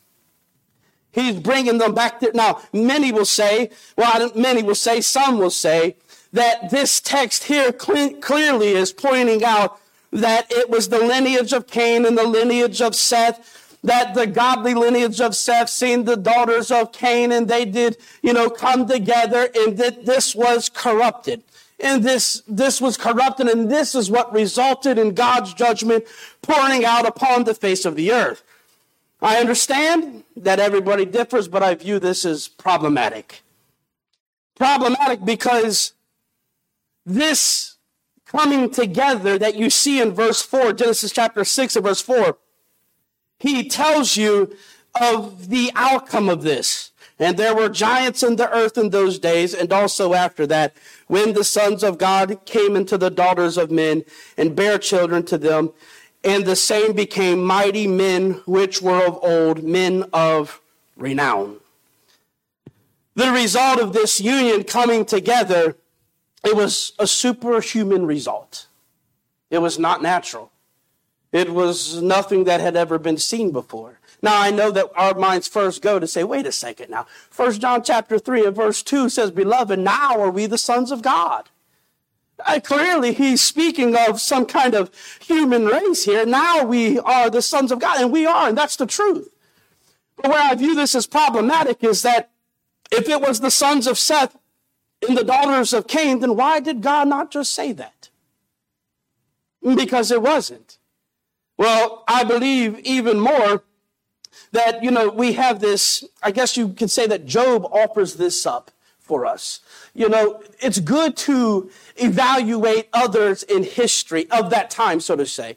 He's 1.18 1.40
bringing 1.40 1.78
them 1.78 1.94
back 1.94 2.20
there. 2.20 2.30
Now, 2.32 2.60
many 2.72 3.10
will 3.10 3.24
say, 3.24 3.70
well, 3.96 4.30
many 4.36 4.62
will 4.62 4.76
say, 4.76 5.00
some 5.00 5.38
will 5.38 5.50
say, 5.50 5.96
that 6.32 6.70
this 6.70 7.00
text 7.00 7.44
here 7.44 7.74
cl- 7.76 8.14
clearly 8.14 8.68
is 8.68 8.92
pointing 8.92 9.44
out 9.44 9.80
that 10.12 10.50
it 10.50 10.70
was 10.70 10.88
the 10.88 11.00
lineage 11.00 11.52
of 11.52 11.66
Cain 11.66 12.06
and 12.06 12.16
the 12.16 12.26
lineage 12.26 12.80
of 12.80 12.94
Seth, 12.94 13.78
that 13.82 14.14
the 14.14 14.26
godly 14.26 14.74
lineage 14.74 15.20
of 15.20 15.34
Seth 15.34 15.68
seen 15.68 16.04
the 16.04 16.16
daughters 16.16 16.70
of 16.70 16.92
Cain 16.92 17.32
and 17.32 17.48
they 17.48 17.64
did, 17.64 17.96
you 18.22 18.32
know, 18.32 18.48
come 18.48 18.86
together 18.86 19.48
and 19.54 19.76
that 19.78 20.06
this 20.06 20.34
was 20.34 20.68
corrupted. 20.68 21.42
And 21.80 22.02
this, 22.02 22.42
this 22.46 22.80
was 22.80 22.96
corrupted 22.96 23.48
and 23.48 23.70
this 23.70 23.94
is 23.94 24.10
what 24.10 24.32
resulted 24.32 24.98
in 24.98 25.14
God's 25.14 25.52
judgment 25.54 26.04
pouring 26.42 26.84
out 26.84 27.06
upon 27.06 27.44
the 27.44 27.54
face 27.54 27.84
of 27.84 27.96
the 27.96 28.12
earth. 28.12 28.42
I 29.20 29.38
understand 29.38 30.24
that 30.36 30.60
everybody 30.60 31.04
differs, 31.04 31.48
but 31.48 31.62
I 31.62 31.74
view 31.74 31.98
this 31.98 32.24
as 32.24 32.46
problematic. 32.46 33.42
Problematic 34.54 35.24
because 35.24 35.92
this 37.04 37.76
coming 38.26 38.70
together 38.70 39.38
that 39.38 39.56
you 39.56 39.70
see 39.70 40.00
in 40.00 40.12
verse 40.12 40.42
4, 40.42 40.72
Genesis 40.74 41.12
chapter 41.12 41.44
6 41.44 41.76
and 41.76 41.84
verse 41.84 42.00
4, 42.00 42.36
he 43.40 43.68
tells 43.68 44.16
you 44.16 44.54
of 45.00 45.48
the 45.48 45.70
outcome 45.74 46.28
of 46.28 46.42
this. 46.42 46.92
And 47.20 47.36
there 47.36 47.54
were 47.54 47.68
giants 47.68 48.22
in 48.22 48.36
the 48.36 48.48
earth 48.52 48.78
in 48.78 48.90
those 48.90 49.18
days, 49.18 49.52
and 49.52 49.72
also 49.72 50.14
after 50.14 50.46
that, 50.46 50.76
when 51.08 51.32
the 51.32 51.42
sons 51.42 51.82
of 51.82 51.98
God 51.98 52.44
came 52.44 52.76
into 52.76 52.96
the 52.96 53.10
daughters 53.10 53.56
of 53.56 53.72
men 53.72 54.04
and 54.36 54.54
bare 54.54 54.78
children 54.78 55.24
to 55.24 55.38
them, 55.38 55.72
and 56.28 56.44
the 56.44 56.56
same 56.56 56.92
became 56.92 57.42
mighty 57.42 57.86
men 57.86 58.42
which 58.46 58.82
were 58.82 59.06
of 59.06 59.18
old, 59.22 59.64
men 59.64 60.04
of 60.12 60.60
renown. 60.96 61.56
The 63.14 63.32
result 63.32 63.80
of 63.80 63.92
this 63.92 64.20
union 64.20 64.64
coming 64.64 65.04
together 65.04 65.76
it 66.44 66.54
was 66.54 66.92
a 66.98 67.06
superhuman 67.06 68.06
result. 68.06 68.68
It 69.50 69.58
was 69.58 69.78
not 69.78 70.02
natural. 70.02 70.52
It 71.32 71.50
was 71.50 72.00
nothing 72.00 72.44
that 72.44 72.60
had 72.60 72.76
ever 72.76 72.98
been 72.98 73.18
seen 73.18 73.50
before. 73.50 73.98
Now 74.22 74.40
I 74.40 74.50
know 74.50 74.70
that 74.70 74.90
our 74.96 75.14
minds 75.14 75.48
first 75.48 75.82
go 75.82 75.98
to 75.98 76.06
say, 76.06 76.24
wait 76.24 76.46
a 76.46 76.52
second 76.52 76.90
now. 76.90 77.06
First 77.30 77.60
John 77.60 77.82
chapter 77.82 78.18
3 78.18 78.46
and 78.46 78.56
verse 78.56 78.82
2 78.82 79.08
says, 79.08 79.30
Beloved, 79.30 79.78
now 79.78 80.20
are 80.20 80.30
we 80.30 80.46
the 80.46 80.58
sons 80.58 80.90
of 80.90 81.02
God. 81.02 81.48
Uh, 82.46 82.60
clearly, 82.62 83.12
he's 83.12 83.40
speaking 83.40 83.96
of 83.96 84.20
some 84.20 84.46
kind 84.46 84.74
of 84.74 84.90
human 85.20 85.66
race 85.66 86.04
here. 86.04 86.24
Now 86.24 86.64
we 86.64 86.98
are 87.00 87.30
the 87.30 87.42
sons 87.42 87.72
of 87.72 87.80
God, 87.80 88.00
and 88.00 88.12
we 88.12 88.26
are, 88.26 88.48
and 88.48 88.56
that's 88.56 88.76
the 88.76 88.86
truth. 88.86 89.28
But 90.16 90.30
where 90.30 90.42
I 90.42 90.54
view 90.54 90.74
this 90.74 90.94
as 90.94 91.06
problematic 91.06 91.82
is 91.82 92.02
that 92.02 92.30
if 92.90 93.08
it 93.08 93.20
was 93.20 93.40
the 93.40 93.50
sons 93.50 93.86
of 93.86 93.98
Seth 93.98 94.36
and 95.06 95.16
the 95.16 95.24
daughters 95.24 95.72
of 95.72 95.86
Cain, 95.86 96.20
then 96.20 96.36
why 96.36 96.60
did 96.60 96.80
God 96.80 97.08
not 97.08 97.30
just 97.30 97.54
say 97.54 97.72
that? 97.72 98.08
Because 99.62 100.10
it 100.10 100.22
wasn't. 100.22 100.78
Well, 101.56 102.04
I 102.06 102.24
believe 102.24 102.78
even 102.80 103.18
more 103.18 103.64
that, 104.52 104.82
you 104.82 104.90
know, 104.90 105.08
we 105.08 105.32
have 105.34 105.60
this, 105.60 106.04
I 106.22 106.30
guess 106.30 106.56
you 106.56 106.68
could 106.70 106.90
say 106.90 107.06
that 107.08 107.26
Job 107.26 107.64
offers 107.66 108.14
this 108.14 108.46
up 108.46 108.70
for 108.98 109.26
us. 109.26 109.60
You 109.94 110.08
know, 110.08 110.42
it's 110.60 110.80
good 110.80 111.16
to 111.18 111.70
evaluate 111.96 112.88
others 112.92 113.42
in 113.42 113.62
history 113.64 114.30
of 114.30 114.50
that 114.50 114.70
time, 114.70 115.00
so 115.00 115.16
to 115.16 115.26
say. 115.26 115.56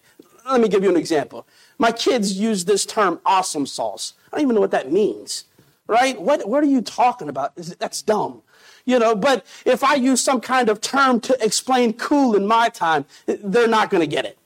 Let 0.49 0.61
me 0.61 0.67
give 0.67 0.83
you 0.83 0.89
an 0.89 0.97
example. 0.97 1.47
My 1.77 1.91
kids 1.91 2.33
use 2.39 2.65
this 2.65 2.85
term 2.85 3.19
awesome 3.25 3.65
sauce. 3.65 4.13
I 4.31 4.37
don't 4.37 4.45
even 4.45 4.55
know 4.55 4.61
what 4.61 4.71
that 4.71 4.91
means, 4.91 5.45
right? 5.87 6.19
What, 6.19 6.47
what 6.47 6.63
are 6.63 6.67
you 6.67 6.81
talking 6.81 7.29
about? 7.29 7.55
That's 7.55 8.01
dumb 8.01 8.41
you 8.85 8.99
know, 8.99 9.15
but 9.15 9.45
if 9.65 9.83
I 9.83 9.95
use 9.95 10.21
some 10.21 10.41
kind 10.41 10.69
of 10.69 10.81
term 10.81 11.19
to 11.21 11.37
explain 11.43 11.93
cool 11.93 12.35
in 12.35 12.47
my 12.47 12.69
time, 12.69 13.05
they're 13.25 13.67
not 13.67 13.89
going 13.89 14.01
to 14.01 14.07
get 14.07 14.25
it. 14.25 14.37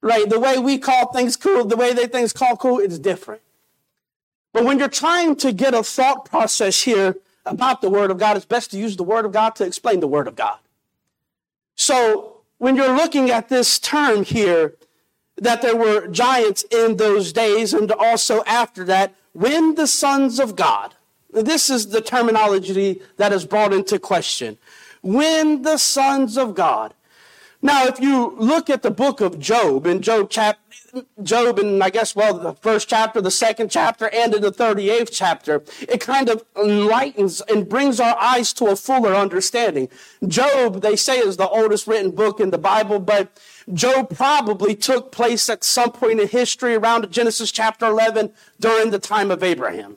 Right? 0.00 0.28
The 0.28 0.40
way 0.40 0.58
we 0.58 0.78
call 0.78 1.12
things 1.12 1.36
cool, 1.36 1.64
the 1.64 1.76
way 1.76 1.92
they 1.92 2.06
things 2.06 2.32
call 2.32 2.56
cool 2.56 2.78
is 2.78 2.98
different. 2.98 3.42
But 4.52 4.64
when 4.64 4.78
you're 4.78 4.88
trying 4.88 5.36
to 5.36 5.52
get 5.52 5.74
a 5.74 5.82
thought 5.82 6.24
process 6.24 6.82
here 6.82 7.16
about 7.44 7.80
the 7.80 7.90
Word 7.90 8.10
of 8.10 8.18
God, 8.18 8.36
it's 8.36 8.46
best 8.46 8.70
to 8.70 8.78
use 8.78 8.96
the 8.96 9.02
Word 9.02 9.24
of 9.24 9.32
God 9.32 9.54
to 9.56 9.64
explain 9.64 10.00
the 10.00 10.08
Word 10.08 10.28
of 10.28 10.36
God. 10.36 10.58
So 11.74 12.42
when 12.58 12.76
you're 12.76 12.96
looking 12.96 13.30
at 13.30 13.48
this 13.48 13.78
term 13.78 14.24
here, 14.24 14.74
that 15.36 15.62
there 15.62 15.76
were 15.76 16.06
giants 16.08 16.64
in 16.70 16.96
those 16.96 17.32
days 17.32 17.72
and 17.72 17.90
also 17.90 18.44
after 18.44 18.84
that, 18.84 19.14
when 19.32 19.74
the 19.74 19.86
sons 19.86 20.38
of 20.38 20.54
God, 20.54 20.94
this 21.32 21.70
is 21.70 21.88
the 21.88 22.00
terminology 22.00 23.00
that 23.16 23.32
is 23.32 23.46
brought 23.46 23.72
into 23.72 23.98
question. 23.98 24.58
When 25.00 25.62
the 25.62 25.78
sons 25.78 26.36
of 26.36 26.54
God. 26.54 26.94
Now, 27.62 27.86
if 27.86 27.98
you 27.98 28.34
look 28.36 28.68
at 28.68 28.82
the 28.82 28.90
book 28.90 29.20
of 29.20 29.38
Job, 29.38 29.86
in 29.86 30.02
Job 30.02 30.28
chapter, 30.30 30.60
Job, 31.22 31.58
and 31.58 31.82
I 31.82 31.88
guess, 31.88 32.14
well, 32.14 32.38
the 32.38 32.52
first 32.52 32.86
chapter, 32.86 33.22
the 33.22 33.30
second 33.30 33.70
chapter, 33.70 34.10
and 34.12 34.34
in 34.34 34.42
the 34.42 34.52
38th 34.52 35.08
chapter, 35.10 35.62
it 35.80 36.00
kind 36.00 36.28
of 36.28 36.44
enlightens 36.54 37.40
and 37.42 37.66
brings 37.66 37.98
our 37.98 38.16
eyes 38.18 38.52
to 38.54 38.66
a 38.66 38.76
fuller 38.76 39.14
understanding. 39.14 39.88
Job, 40.26 40.82
they 40.82 40.96
say, 40.96 41.18
is 41.18 41.38
the 41.38 41.48
oldest 41.48 41.86
written 41.86 42.10
book 42.10 42.40
in 42.40 42.50
the 42.50 42.58
Bible, 42.58 42.98
but 42.98 43.40
Job 43.72 44.14
probably 44.14 44.74
took 44.74 45.12
place 45.12 45.48
at 45.48 45.64
some 45.64 45.92
point 45.92 46.20
in 46.20 46.28
history 46.28 46.74
around 46.74 47.10
Genesis 47.10 47.50
chapter 47.50 47.86
11 47.86 48.30
during 48.60 48.90
the 48.90 48.98
time 48.98 49.30
of 49.30 49.42
Abraham. 49.42 49.96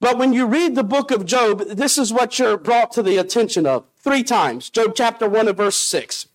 But 0.00 0.18
when 0.18 0.32
you 0.32 0.46
read 0.46 0.74
the 0.74 0.84
book 0.84 1.12
of 1.12 1.24
Job, 1.24 1.60
this 1.60 1.96
is 1.96 2.12
what 2.12 2.38
you're 2.38 2.58
brought 2.58 2.90
to 2.92 3.02
the 3.02 3.18
attention 3.18 3.66
of 3.66 3.84
three 3.96 4.24
times. 4.24 4.68
Job 4.68 4.94
chapter 4.96 5.28
1 5.28 5.48
and 5.48 5.56
verse 5.56 5.76
6. 5.76 6.26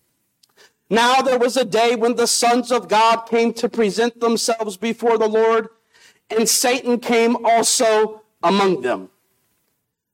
Now 0.92 1.22
there 1.22 1.38
was 1.38 1.56
a 1.56 1.64
day 1.64 1.96
when 1.96 2.16
the 2.16 2.26
sons 2.26 2.70
of 2.70 2.86
God 2.86 3.22
came 3.22 3.54
to 3.54 3.66
present 3.66 4.20
themselves 4.20 4.76
before 4.76 5.16
the 5.16 5.26
Lord, 5.26 5.70
and 6.28 6.46
Satan 6.46 6.98
came 6.98 7.34
also 7.46 8.20
among 8.42 8.82
them. 8.82 9.08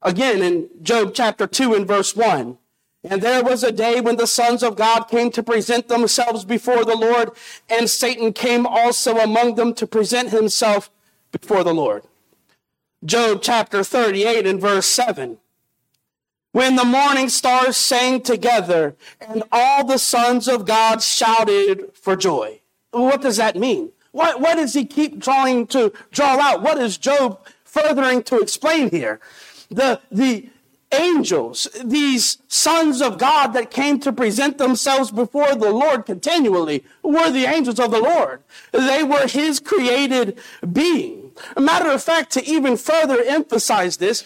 Again, 0.02 0.40
in 0.40 0.68
Job 0.80 1.14
chapter 1.14 1.48
2 1.48 1.74
and 1.74 1.84
verse 1.84 2.14
1. 2.14 2.58
And 3.02 3.20
there 3.20 3.42
was 3.42 3.64
a 3.64 3.72
day 3.72 4.00
when 4.00 4.18
the 4.18 4.28
sons 4.28 4.62
of 4.62 4.76
God 4.76 5.08
came 5.08 5.32
to 5.32 5.42
present 5.42 5.88
themselves 5.88 6.44
before 6.44 6.84
the 6.84 6.94
Lord, 6.94 7.32
and 7.68 7.90
Satan 7.90 8.32
came 8.32 8.64
also 8.64 9.18
among 9.18 9.56
them 9.56 9.74
to 9.74 9.86
present 9.86 10.30
himself 10.30 10.92
before 11.32 11.64
the 11.64 11.74
Lord. 11.74 12.04
Job 13.04 13.40
chapter 13.42 13.82
38 13.82 14.46
and 14.46 14.60
verse 14.60 14.86
7 14.86 15.38
when 16.58 16.74
the 16.74 16.84
morning 16.84 17.28
stars 17.28 17.76
sang 17.76 18.20
together 18.20 18.96
and 19.20 19.44
all 19.52 19.84
the 19.84 19.96
sons 19.96 20.48
of 20.48 20.64
God 20.66 21.00
shouted 21.00 21.92
for 21.94 22.16
joy. 22.16 22.60
What 22.90 23.22
does 23.22 23.36
that 23.36 23.54
mean? 23.54 23.92
What, 24.10 24.40
what 24.40 24.56
does 24.56 24.74
he 24.74 24.84
keep 24.84 25.22
trying 25.22 25.68
to 25.68 25.92
draw 26.10 26.36
out? 26.40 26.60
What 26.60 26.78
is 26.78 26.98
Job 26.98 27.46
furthering 27.62 28.24
to 28.24 28.40
explain 28.40 28.90
here? 28.90 29.20
The, 29.70 30.00
the 30.10 30.48
angels, 30.90 31.68
these 31.84 32.38
sons 32.48 33.02
of 33.02 33.18
God 33.18 33.52
that 33.52 33.70
came 33.70 34.00
to 34.00 34.12
present 34.12 34.58
themselves 34.58 35.12
before 35.12 35.54
the 35.54 35.70
Lord 35.70 36.06
continually, 36.06 36.82
were 37.04 37.30
the 37.30 37.44
angels 37.44 37.78
of 37.78 37.92
the 37.92 38.00
Lord. 38.00 38.42
They 38.72 39.04
were 39.04 39.28
his 39.28 39.60
created 39.60 40.36
being. 40.72 41.30
A 41.56 41.60
matter 41.60 41.88
of 41.88 42.02
fact, 42.02 42.32
to 42.32 42.44
even 42.44 42.76
further 42.76 43.22
emphasize 43.22 43.98
this, 43.98 44.24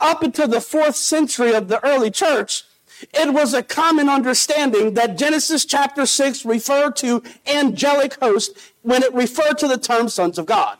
up 0.00 0.22
until 0.22 0.48
the 0.48 0.60
fourth 0.60 0.96
century 0.96 1.54
of 1.54 1.68
the 1.68 1.84
early 1.84 2.10
church, 2.10 2.64
it 3.12 3.32
was 3.32 3.52
a 3.52 3.62
common 3.62 4.08
understanding 4.08 4.94
that 4.94 5.18
Genesis 5.18 5.64
chapter 5.64 6.06
6 6.06 6.44
referred 6.44 6.96
to 6.96 7.22
angelic 7.46 8.14
host 8.20 8.56
when 8.82 9.02
it 9.02 9.12
referred 9.12 9.58
to 9.58 9.68
the 9.68 9.78
term 9.78 10.08
sons 10.08 10.38
of 10.38 10.46
God. 10.46 10.78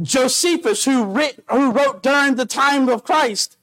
Josephus, 0.00 0.84
who, 0.84 1.04
writ, 1.04 1.44
who 1.50 1.70
wrote 1.70 2.02
during 2.02 2.34
the 2.34 2.46
time 2.46 2.88
of 2.88 3.04
Christ, 3.04 3.56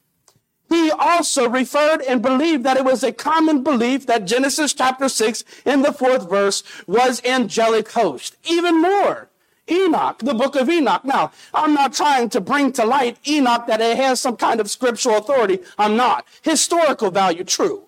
he 0.70 0.92
also 0.92 1.50
referred 1.50 2.02
and 2.02 2.22
believed 2.22 2.64
that 2.64 2.78
it 2.78 2.86
was 2.86 3.04
a 3.04 3.12
common 3.12 3.64
belief 3.64 4.06
that 4.06 4.26
Genesis 4.26 4.74
chapter 4.74 5.10
6 5.10 5.44
in 5.66 5.82
the 5.82 5.92
fourth 5.92 6.30
verse 6.30 6.64
was 6.86 7.24
angelic 7.26 7.92
host. 7.92 8.38
Even 8.48 8.80
more, 8.80 9.30
Enoch, 9.70 10.20
the 10.20 10.34
book 10.34 10.56
of 10.56 10.70
Enoch. 10.70 11.04
Now, 11.06 11.32
I'm 11.54 11.74
not 11.74 11.94
trying 11.94 12.30
to 12.30 12.42
bring 12.42 12.72
to 12.74 12.86
light 12.86 13.18
Enoch 13.28 13.68
that 13.68 13.82
it 13.82 13.98
has 13.98 14.20
some 14.20 14.36
kind 14.36 14.60
of 14.60 14.70
scriptural 14.70 15.18
authority. 15.18 15.60
I'm 15.78 15.96
not. 15.96 16.26
Historical 16.42 17.12
value, 17.12 17.44
true. 17.44 17.84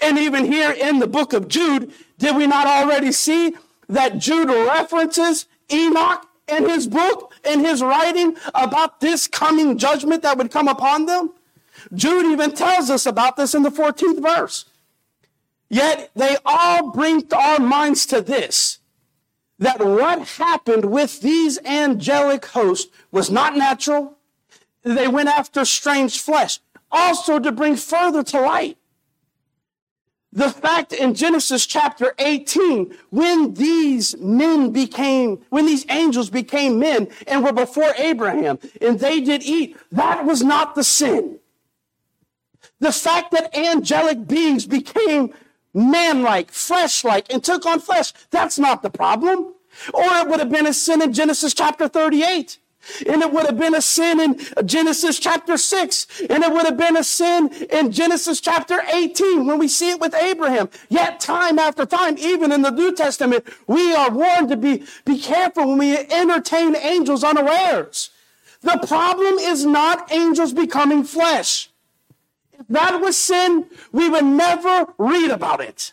And 0.00 0.18
even 0.18 0.44
here 0.44 0.72
in 0.72 0.98
the 0.98 1.06
book 1.06 1.32
of 1.32 1.48
Jude, 1.48 1.92
did 2.18 2.36
we 2.36 2.46
not 2.46 2.66
already 2.66 3.12
see 3.12 3.54
that 3.88 4.18
Jude 4.18 4.48
references 4.48 5.46
Enoch 5.72 6.26
in 6.48 6.68
his 6.68 6.86
book, 6.86 7.32
in 7.44 7.60
his 7.60 7.82
writing 7.82 8.36
about 8.54 9.00
this 9.00 9.26
coming 9.26 9.78
judgment 9.78 10.22
that 10.22 10.38
would 10.38 10.50
come 10.50 10.68
upon 10.68 11.06
them? 11.06 11.32
Jude 11.94 12.26
even 12.26 12.52
tells 12.52 12.90
us 12.90 13.06
about 13.06 13.36
this 13.36 13.54
in 13.54 13.62
the 13.62 13.70
14th 13.70 14.22
verse. 14.22 14.66
Yet 15.68 16.10
they 16.14 16.36
all 16.44 16.90
bring 16.92 17.24
our 17.32 17.58
minds 17.58 18.06
to 18.06 18.20
this 18.20 18.78
that 19.58 19.84
what 19.84 20.28
happened 20.28 20.86
with 20.86 21.20
these 21.20 21.58
angelic 21.64 22.44
hosts 22.46 22.90
was 23.10 23.30
not 23.30 23.56
natural. 23.56 24.16
They 24.82 25.08
went 25.08 25.28
after 25.28 25.64
strange 25.64 26.20
flesh, 26.20 26.60
also 26.90 27.38
to 27.38 27.50
bring 27.52 27.76
further 27.76 28.22
to 28.24 28.40
light 28.40 28.78
the 30.36 30.50
fact 30.50 30.92
in 30.92 31.14
Genesis 31.14 31.66
chapter 31.66 32.14
18, 32.18 32.94
when 33.08 33.54
these 33.54 34.14
men 34.18 34.70
became, 34.70 35.38
when 35.48 35.64
these 35.64 35.86
angels 35.88 36.28
became 36.28 36.78
men 36.78 37.08
and 37.26 37.42
were 37.42 37.54
before 37.54 37.94
Abraham 37.96 38.58
and 38.82 39.00
they 39.00 39.20
did 39.22 39.42
eat, 39.42 39.78
that 39.92 40.26
was 40.26 40.42
not 40.42 40.74
the 40.74 40.84
sin. 40.84 41.38
The 42.80 42.92
fact 42.92 43.30
that 43.30 43.56
angelic 43.56 44.26
beings 44.26 44.66
became 44.66 45.32
man-like, 45.76 46.50
flesh-like, 46.50 47.32
and 47.32 47.44
took 47.44 47.66
on 47.66 47.80
flesh. 47.80 48.12
That's 48.30 48.58
not 48.58 48.82
the 48.82 48.90
problem. 48.90 49.54
Or 49.92 50.04
it 50.04 50.28
would 50.28 50.40
have 50.40 50.50
been 50.50 50.66
a 50.66 50.72
sin 50.72 51.02
in 51.02 51.12
Genesis 51.12 51.54
chapter 51.54 51.86
38. 51.86 52.58
And 53.08 53.20
it 53.20 53.32
would 53.32 53.46
have 53.46 53.58
been 53.58 53.74
a 53.74 53.82
sin 53.82 54.20
in 54.20 54.38
Genesis 54.64 55.18
chapter 55.18 55.56
6. 55.56 56.22
And 56.30 56.44
it 56.44 56.52
would 56.52 56.64
have 56.64 56.76
been 56.76 56.96
a 56.96 57.04
sin 57.04 57.52
in 57.70 57.92
Genesis 57.92 58.40
chapter 58.40 58.80
18 58.92 59.46
when 59.46 59.58
we 59.58 59.68
see 59.68 59.90
it 59.90 60.00
with 60.00 60.14
Abraham. 60.14 60.70
Yet 60.88 61.20
time 61.20 61.58
after 61.58 61.84
time, 61.84 62.16
even 62.18 62.52
in 62.52 62.62
the 62.62 62.70
New 62.70 62.94
Testament, 62.94 63.44
we 63.66 63.94
are 63.94 64.10
warned 64.10 64.48
to 64.50 64.56
be, 64.56 64.84
be 65.04 65.18
careful 65.18 65.68
when 65.68 65.78
we 65.78 65.96
entertain 65.96 66.76
angels 66.76 67.24
unawares. 67.24 68.10
The 68.62 68.82
problem 68.86 69.34
is 69.38 69.66
not 69.66 70.10
angels 70.12 70.52
becoming 70.52 71.04
flesh. 71.04 71.68
If 72.58 72.66
that 72.68 73.00
was 73.00 73.16
sin, 73.16 73.66
we 73.92 74.08
would 74.08 74.24
never 74.24 74.92
read 74.98 75.30
about 75.30 75.60
it. 75.60 75.92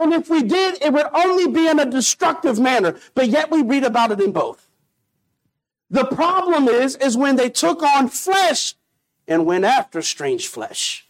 And 0.00 0.12
if 0.12 0.28
we 0.28 0.42
did, 0.42 0.82
it 0.82 0.92
would 0.92 1.06
only 1.14 1.46
be 1.46 1.68
in 1.68 1.78
a 1.78 1.88
destructive 1.88 2.58
manner, 2.58 2.96
but 3.14 3.28
yet 3.28 3.50
we 3.50 3.62
read 3.62 3.84
about 3.84 4.10
it 4.10 4.20
in 4.20 4.32
both. 4.32 4.68
The 5.88 6.04
problem 6.04 6.66
is, 6.66 6.96
is 6.96 7.16
when 7.16 7.36
they 7.36 7.48
took 7.48 7.82
on 7.82 8.08
flesh 8.08 8.74
and 9.28 9.46
went 9.46 9.64
after 9.64 10.02
strange 10.02 10.48
flesh. 10.48 11.06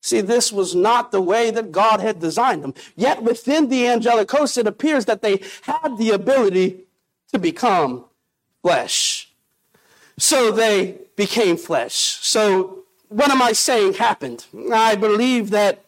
See, 0.00 0.20
this 0.20 0.52
was 0.52 0.74
not 0.76 1.10
the 1.10 1.20
way 1.20 1.50
that 1.50 1.72
God 1.72 1.98
had 1.98 2.20
designed 2.20 2.62
them. 2.62 2.74
Yet 2.94 3.24
within 3.24 3.68
the 3.68 3.88
angelic 3.88 4.30
host, 4.30 4.56
it 4.56 4.68
appears 4.68 5.06
that 5.06 5.22
they 5.22 5.42
had 5.62 5.98
the 5.98 6.10
ability 6.10 6.84
to 7.32 7.40
become 7.40 8.04
flesh. 8.62 9.32
So 10.16 10.52
they 10.52 11.00
became 11.16 11.56
flesh. 11.56 11.94
So 11.94 12.84
what 13.08 13.30
am 13.30 13.42
I 13.42 13.52
saying 13.52 13.94
happened? 13.94 14.46
I 14.72 14.96
believe 14.96 15.50
that 15.50 15.84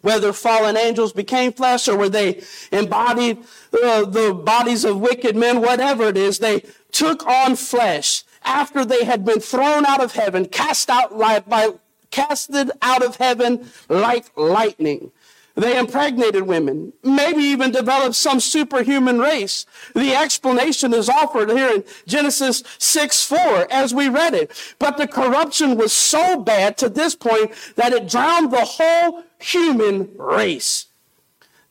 whether 0.00 0.32
fallen 0.32 0.76
angels 0.76 1.12
became 1.12 1.52
flesh 1.52 1.88
or 1.88 1.96
were 1.96 2.10
they 2.10 2.42
embodied 2.70 3.38
uh, 3.72 4.04
the 4.04 4.34
bodies 4.34 4.84
of 4.84 5.00
wicked 5.00 5.34
men, 5.34 5.62
whatever 5.62 6.08
it 6.08 6.16
is, 6.16 6.38
they 6.38 6.62
took 6.92 7.26
on 7.26 7.56
flesh 7.56 8.22
after 8.44 8.84
they 8.84 9.04
had 9.04 9.24
been 9.24 9.40
thrown 9.40 9.86
out 9.86 10.02
of 10.02 10.12
heaven, 10.12 10.44
cast 10.44 10.90
out 10.90 11.18
by, 11.48 11.70
casted 12.10 12.70
out 12.82 13.02
of 13.02 13.16
heaven 13.16 13.70
like 13.88 14.26
lightning. 14.36 15.10
They 15.56 15.78
impregnated 15.78 16.48
women, 16.48 16.92
maybe 17.04 17.44
even 17.44 17.70
developed 17.70 18.16
some 18.16 18.40
superhuman 18.40 19.20
race. 19.20 19.66
The 19.94 20.14
explanation 20.14 20.92
is 20.92 21.08
offered 21.08 21.50
here 21.50 21.70
in 21.76 21.84
Genesis 22.06 22.64
6 22.78 23.24
4 23.24 23.68
as 23.70 23.94
we 23.94 24.08
read 24.08 24.34
it. 24.34 24.50
But 24.80 24.96
the 24.96 25.06
corruption 25.06 25.76
was 25.76 25.92
so 25.92 26.40
bad 26.40 26.76
to 26.78 26.88
this 26.88 27.14
point 27.14 27.52
that 27.76 27.92
it 27.92 28.08
drowned 28.08 28.52
the 28.52 28.64
whole 28.64 29.22
human 29.38 30.10
race. 30.16 30.86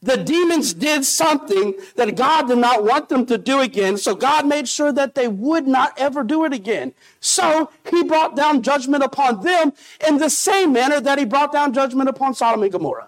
The 0.01 0.17
demons 0.17 0.73
did 0.73 1.05
something 1.05 1.75
that 1.95 2.17
God 2.17 2.49
did 2.49 2.57
not 2.57 2.83
want 2.83 3.07
them 3.07 3.25
to 3.27 3.37
do 3.37 3.61
again, 3.61 3.97
so 3.97 4.15
God 4.15 4.45
made 4.45 4.67
sure 4.67 4.91
that 4.91 5.15
they 5.15 5.29
would 5.29 5.65
not 5.65 5.93
ever 5.97 6.23
do 6.23 6.43
it 6.43 6.51
again. 6.51 6.93
So 7.21 7.69
he 7.89 8.03
brought 8.03 8.35
down 8.35 8.63
judgment 8.63 9.03
upon 9.03 9.41
them 9.43 9.71
in 10.05 10.17
the 10.17 10.29
same 10.29 10.73
manner 10.73 10.99
that 10.99 11.19
he 11.19 11.25
brought 11.25 11.53
down 11.53 11.73
judgment 11.73 12.09
upon 12.09 12.33
Sodom 12.33 12.63
and 12.63 12.71
Gomorrah. 12.71 13.07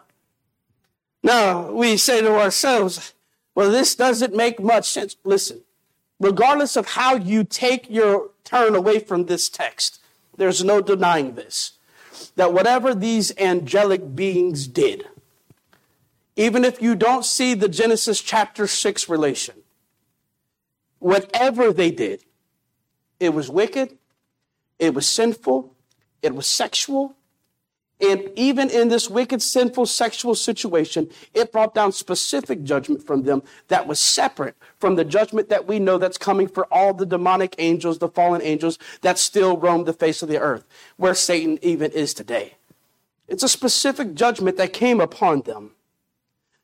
Now, 1.25 1.71
we 1.71 1.97
say 1.97 2.21
to 2.21 2.39
ourselves, 2.39 3.15
Well, 3.55 3.71
this 3.71 3.95
doesn't 3.95 4.35
make 4.35 4.59
much 4.59 4.87
sense. 4.87 5.15
Listen, 5.23 5.61
regardless 6.19 6.75
of 6.75 6.89
how 6.89 7.15
you 7.15 7.43
take 7.43 7.89
your 7.89 8.29
turn 8.43 8.75
away 8.75 8.99
from 8.99 9.25
this 9.25 9.49
text, 9.49 9.99
there's 10.37 10.63
no 10.63 10.81
denying 10.81 11.33
this. 11.33 11.79
That 12.35 12.53
whatever 12.53 12.93
these 12.93 13.35
angelic 13.39 14.15
beings 14.15 14.67
did, 14.67 15.07
even 16.35 16.63
if 16.63 16.79
you 16.79 16.93
don't 16.93 17.25
see 17.25 17.55
the 17.55 17.69
Genesis 17.69 18.21
chapter 18.21 18.67
6 18.67 19.09
relation, 19.09 19.55
whatever 20.99 21.73
they 21.73 21.89
did, 21.89 22.23
it 23.19 23.33
was 23.33 23.49
wicked, 23.49 23.97
it 24.77 24.93
was 24.93 25.09
sinful, 25.09 25.73
it 26.21 26.35
was 26.35 26.45
sexual, 26.45 27.15
and 28.01 28.29
even 28.35 28.69
in 28.69 28.89
this 28.89 29.09
wicked, 29.09 29.41
sinful, 29.41 29.85
sexual 29.85 30.35
situation, 30.35 31.09
it 31.33 31.51
brought 31.51 31.73
down 31.73 31.93
specific 31.93 32.63
judgment 32.63 33.01
from 33.05 33.23
them 33.23 33.41
that 33.69 33.87
was 33.87 34.01
separate 34.01 34.55
from 34.79 34.95
the 34.95 35.05
judgment 35.05 35.47
that 35.47 35.65
we 35.65 35.79
know 35.79 35.97
that's 35.97 36.17
coming 36.17 36.47
for 36.47 36.65
all 36.65 36.93
the 36.93 37.05
demonic 37.05 37.55
angels, 37.57 37.99
the 37.99 38.09
fallen 38.09 38.41
angels 38.41 38.77
that 39.01 39.17
still 39.17 39.57
roam 39.57 39.85
the 39.85 39.93
face 39.93 40.21
of 40.21 40.27
the 40.27 40.39
earth, 40.39 40.65
where 40.97 41.15
Satan 41.15 41.57
even 41.61 41.91
is 41.91 42.13
today. 42.13 42.55
It's 43.29 43.43
a 43.43 43.49
specific 43.49 44.13
judgment 44.13 44.57
that 44.57 44.73
came 44.73 44.99
upon 44.99 45.41
them. 45.41 45.71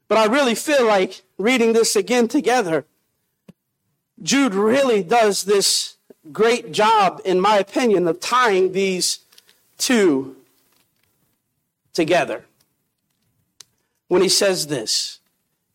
But 0.09 0.17
I 0.17 0.25
really 0.25 0.55
feel 0.55 0.85
like 0.85 1.21
reading 1.37 1.71
this 1.71 1.95
again 1.95 2.27
together, 2.27 2.85
Jude 4.21 4.53
really 4.53 5.01
does 5.01 5.43
this 5.43 5.95
great 6.33 6.73
job, 6.73 7.21
in 7.23 7.39
my 7.39 7.57
opinion, 7.57 8.05
of 8.07 8.19
tying 8.19 8.73
these 8.73 9.19
two 9.77 10.35
together. 11.93 12.45
When 14.07 14.21
he 14.21 14.29
says 14.29 14.67
this 14.67 15.19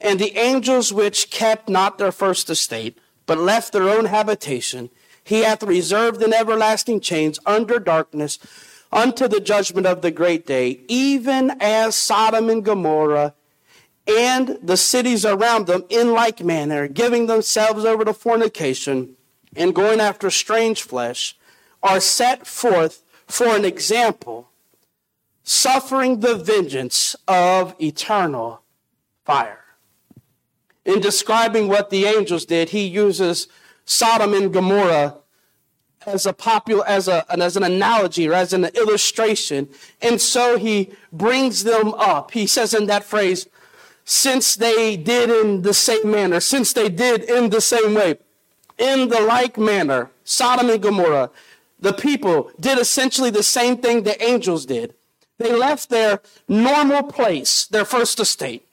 And 0.01 0.19
the 0.19 0.37
angels 0.37 0.93
which 0.93 1.31
kept 1.31 1.69
not 1.69 1.99
their 1.99 2.13
first 2.13 2.51
estate, 2.51 2.99
but 3.27 3.39
left 3.39 3.73
their 3.73 3.89
own 3.89 4.07
habitation, 4.07 4.91
he 5.25 5.43
hath 5.43 5.63
reserved 5.63 6.23
in 6.23 6.33
everlasting 6.33 7.01
chains 7.01 7.39
under 7.47 7.79
darkness 7.79 8.39
unto 8.93 9.27
the 9.27 9.41
judgment 9.41 9.87
of 9.87 10.01
the 10.01 10.11
great 10.11 10.47
day, 10.47 10.81
even 10.89 11.51
as 11.61 11.97
Sodom 11.97 12.49
and 12.49 12.65
Gomorrah 12.65 13.35
and 14.07 14.59
the 14.63 14.77
cities 14.77 15.25
around 15.25 15.67
them 15.67 15.85
in 15.89 16.13
like 16.13 16.43
manner, 16.43 16.87
giving 16.87 17.27
themselves 17.27 17.85
over 17.85 18.05
to 18.05 18.13
fornication 18.13 19.17
and 19.57 19.75
going 19.75 20.01
after 20.01 20.31
strange 20.31 20.83
flesh, 20.83 21.37
are 21.83 22.01
set 22.01 22.47
forth 22.47 23.03
for 23.27 23.49
an 23.49 23.65
example 23.65 24.49
suffering 25.47 26.19
the 26.21 26.35
vengeance 26.35 27.15
of 27.29 27.75
eternal 27.81 28.61
fire. 29.25 29.63
In 30.85 31.01
describing 31.01 31.69
what 31.69 31.91
the 31.91 32.05
angels 32.05 32.45
did, 32.45 32.71
he 32.71 32.85
uses 32.85 33.47
Sodom 33.85 34.35
and 34.35 34.53
Gomorrah 34.53 35.19
as 36.05 36.27
a 36.27 36.33
popular, 36.33 36.87
as 36.87 37.07
a, 37.07 37.25
as 37.41 37.57
an 37.57 37.63
analogy 37.63 38.29
or 38.29 38.35
as 38.35 38.53
an 38.53 38.65
illustration. 38.65 39.69
And 40.03 40.21
so 40.21 40.59
he 40.59 40.91
brings 41.13 41.63
them 41.63 41.95
up. 41.95 42.33
He 42.33 42.49
says 42.49 42.75
in 42.75 42.87
that 42.87 43.05
phrase, 43.05 43.49
since 44.05 44.57
they 44.57 44.97
did 44.97 45.31
in 45.31 45.63
the 45.63 45.75
same 45.75 46.11
manner, 46.11 46.41
since 46.41 46.73
they 46.73 46.89
did 46.89 47.23
in 47.23 47.51
the 47.51 47.61
same 47.61 47.95
way, 47.95 48.19
in 48.79 49.09
the 49.09 49.21
like 49.21 49.57
manner, 49.57 50.11
Sodom 50.25 50.71
and 50.71 50.83
Gomorrah, 50.83 51.31
the 51.79 51.93
people 51.93 52.51
did 52.59 52.79
essentially 52.79 53.31
the 53.31 53.45
same 53.45 53.77
thing 53.77 54.03
the 54.03 54.21
angels 54.23 54.67
did. 54.67 54.96
They 55.39 55.53
left 55.53 55.91
their 55.91 56.21
normal 56.49 57.03
place, 57.03 57.67
their 57.67 57.85
first 57.85 58.19
estate, 58.21 58.67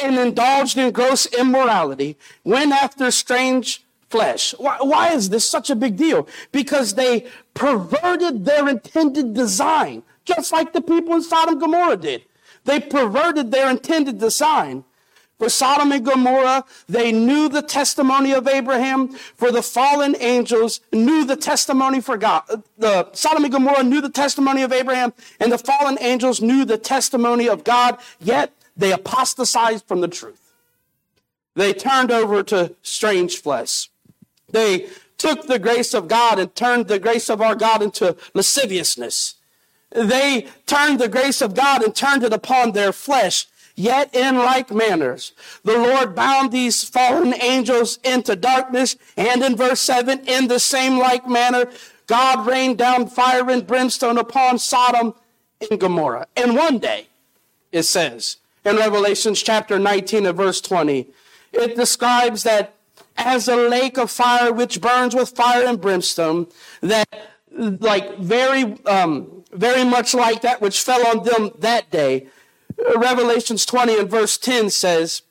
and 0.00 0.18
indulged 0.18 0.78
in 0.78 0.92
gross 0.92 1.26
immorality, 1.26 2.16
went 2.44 2.72
after 2.72 3.10
strange 3.10 3.84
flesh. 4.08 4.52
Why, 4.58 4.78
why, 4.80 5.12
is 5.12 5.28
this 5.30 5.48
such 5.48 5.70
a 5.70 5.76
big 5.76 5.96
deal? 5.96 6.26
Because 6.52 6.94
they 6.94 7.26
perverted 7.54 8.44
their 8.44 8.68
intended 8.68 9.34
design, 9.34 10.02
just 10.24 10.52
like 10.52 10.72
the 10.72 10.80
people 10.80 11.14
in 11.14 11.22
Sodom 11.22 11.54
and 11.54 11.60
Gomorrah 11.60 11.96
did. 11.96 12.24
They 12.64 12.80
perverted 12.80 13.50
their 13.50 13.70
intended 13.70 14.18
design. 14.18 14.84
For 15.40 15.48
Sodom 15.48 15.90
and 15.90 16.04
Gomorrah, 16.04 16.66
they 16.86 17.12
knew 17.12 17.48
the 17.48 17.62
testimony 17.62 18.32
of 18.32 18.46
Abraham. 18.46 19.08
For 19.08 19.50
the 19.50 19.62
fallen 19.62 20.14
angels 20.20 20.82
knew 20.92 21.24
the 21.24 21.34
testimony 21.34 22.02
for 22.02 22.18
God. 22.18 22.42
The 22.76 23.10
Sodom 23.14 23.44
and 23.44 23.52
Gomorrah 23.52 23.82
knew 23.82 24.02
the 24.02 24.10
testimony 24.10 24.60
of 24.60 24.70
Abraham, 24.70 25.14
and 25.40 25.50
the 25.50 25.56
fallen 25.56 25.96
angels 26.02 26.42
knew 26.42 26.66
the 26.66 26.76
testimony 26.76 27.48
of 27.48 27.64
God, 27.64 27.98
yet 28.20 28.52
they 28.76 28.92
apostatized 28.92 29.88
from 29.88 30.02
the 30.02 30.08
truth. 30.08 30.52
They 31.56 31.72
turned 31.72 32.10
over 32.10 32.42
to 32.42 32.74
strange 32.82 33.38
flesh. 33.40 33.88
They 34.50 34.88
took 35.16 35.46
the 35.46 35.58
grace 35.58 35.94
of 35.94 36.06
God 36.06 36.38
and 36.38 36.54
turned 36.54 36.88
the 36.88 36.98
grace 36.98 37.30
of 37.30 37.40
our 37.40 37.54
God 37.54 37.80
into 37.80 38.14
lasciviousness. 38.34 39.36
They 39.90 40.48
turned 40.66 41.00
the 41.00 41.08
grace 41.08 41.40
of 41.40 41.54
God 41.54 41.82
and 41.82 41.96
turned 41.96 42.24
it 42.24 42.34
upon 42.34 42.72
their 42.72 42.92
flesh 42.92 43.46
Yet 43.80 44.14
in 44.14 44.36
like 44.36 44.70
manners, 44.70 45.32
the 45.64 45.78
Lord 45.78 46.14
bound 46.14 46.52
these 46.52 46.84
fallen 46.84 47.32
angels 47.40 47.98
into 48.04 48.36
darkness. 48.36 48.94
And 49.16 49.42
in 49.42 49.56
verse 49.56 49.80
7, 49.80 50.20
in 50.26 50.48
the 50.48 50.60
same 50.60 50.98
like 50.98 51.26
manner, 51.26 51.64
God 52.06 52.46
rained 52.46 52.76
down 52.76 53.06
fire 53.06 53.48
and 53.48 53.66
brimstone 53.66 54.18
upon 54.18 54.58
Sodom 54.58 55.14
and 55.70 55.80
Gomorrah. 55.80 56.26
And 56.36 56.56
one 56.56 56.78
day, 56.78 57.06
it 57.72 57.84
says 57.84 58.36
in 58.66 58.76
Revelations 58.76 59.40
chapter 59.40 59.78
19 59.78 60.26
and 60.26 60.36
verse 60.36 60.60
20, 60.60 61.06
it 61.54 61.74
describes 61.74 62.42
that 62.42 62.74
as 63.16 63.48
a 63.48 63.56
lake 63.56 63.96
of 63.96 64.10
fire 64.10 64.52
which 64.52 64.82
burns 64.82 65.14
with 65.14 65.30
fire 65.30 65.66
and 65.66 65.80
brimstone, 65.80 66.48
that 66.82 67.08
like 67.50 68.18
very, 68.18 68.76
um, 68.84 69.42
very 69.52 69.84
much 69.84 70.12
like 70.12 70.42
that 70.42 70.60
which 70.60 70.82
fell 70.82 71.06
on 71.06 71.24
them 71.24 71.52
that 71.60 71.90
day, 71.90 72.26
Uh, 72.88 72.98
Revelations 72.98 73.66
20 73.66 73.98
and 73.98 74.10
verse 74.10 74.38
10 74.38 74.70
says, 74.70 75.22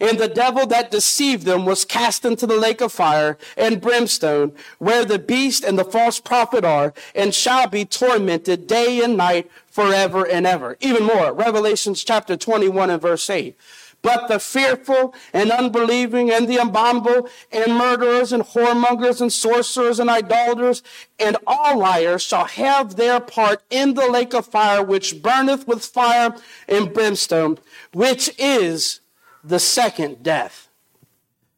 and 0.00 0.18
the 0.18 0.28
devil 0.28 0.66
that 0.66 0.90
deceived 0.90 1.44
them 1.44 1.64
was 1.64 1.84
cast 1.84 2.24
into 2.24 2.46
the 2.46 2.56
lake 2.56 2.80
of 2.80 2.92
fire 2.92 3.38
and 3.56 3.80
brimstone, 3.80 4.52
where 4.78 5.04
the 5.04 5.18
beast 5.18 5.64
and 5.64 5.78
the 5.78 5.84
false 5.84 6.20
prophet 6.20 6.64
are, 6.64 6.92
and 7.14 7.34
shall 7.34 7.66
be 7.68 7.84
tormented 7.84 8.66
day 8.66 9.02
and 9.02 9.16
night 9.16 9.50
forever 9.66 10.26
and 10.26 10.46
ever. 10.46 10.76
Even 10.80 11.04
more, 11.04 11.32
Revelations 11.32 12.04
chapter 12.04 12.36
21 12.36 12.90
and 12.90 13.02
verse 13.02 13.28
8. 13.28 13.56
But 14.00 14.28
the 14.28 14.38
fearful 14.38 15.14
and 15.32 15.50
unbelieving 15.50 16.30
and 16.30 16.48
the 16.48 16.58
abominable 16.58 17.28
and 17.50 17.76
murderers 17.76 18.32
and 18.32 18.44
whoremongers 18.44 19.20
and 19.20 19.32
sorcerers 19.32 19.98
and 19.98 20.08
idolaters 20.08 20.82
and 21.18 21.36
all 21.46 21.78
liars 21.78 22.22
shall 22.22 22.44
have 22.44 22.96
their 22.96 23.18
part 23.18 23.62
in 23.70 23.94
the 23.94 24.08
lake 24.08 24.34
of 24.34 24.46
fire 24.46 24.82
which 24.82 25.20
burneth 25.20 25.66
with 25.66 25.84
fire 25.84 26.36
and 26.68 26.94
brimstone, 26.94 27.58
which 27.92 28.30
is 28.38 29.00
the 29.42 29.58
second 29.58 30.22
death. 30.22 30.68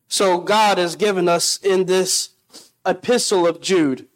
So 0.08 0.40
God 0.40 0.78
has 0.78 0.96
given 0.96 1.28
us 1.28 1.58
in 1.58 1.84
this 1.84 2.30
epistle 2.86 3.46
of 3.46 3.60
Jude 3.60 4.08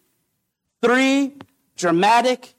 three 0.82 1.34
dramatic, 1.76 2.54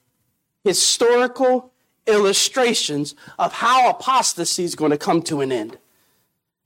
historical, 0.64 1.72
illustrations 2.06 3.14
of 3.38 3.54
how 3.54 3.90
apostasy 3.90 4.64
is 4.64 4.74
going 4.74 4.90
to 4.90 4.98
come 4.98 5.22
to 5.22 5.40
an 5.40 5.52
end. 5.52 5.78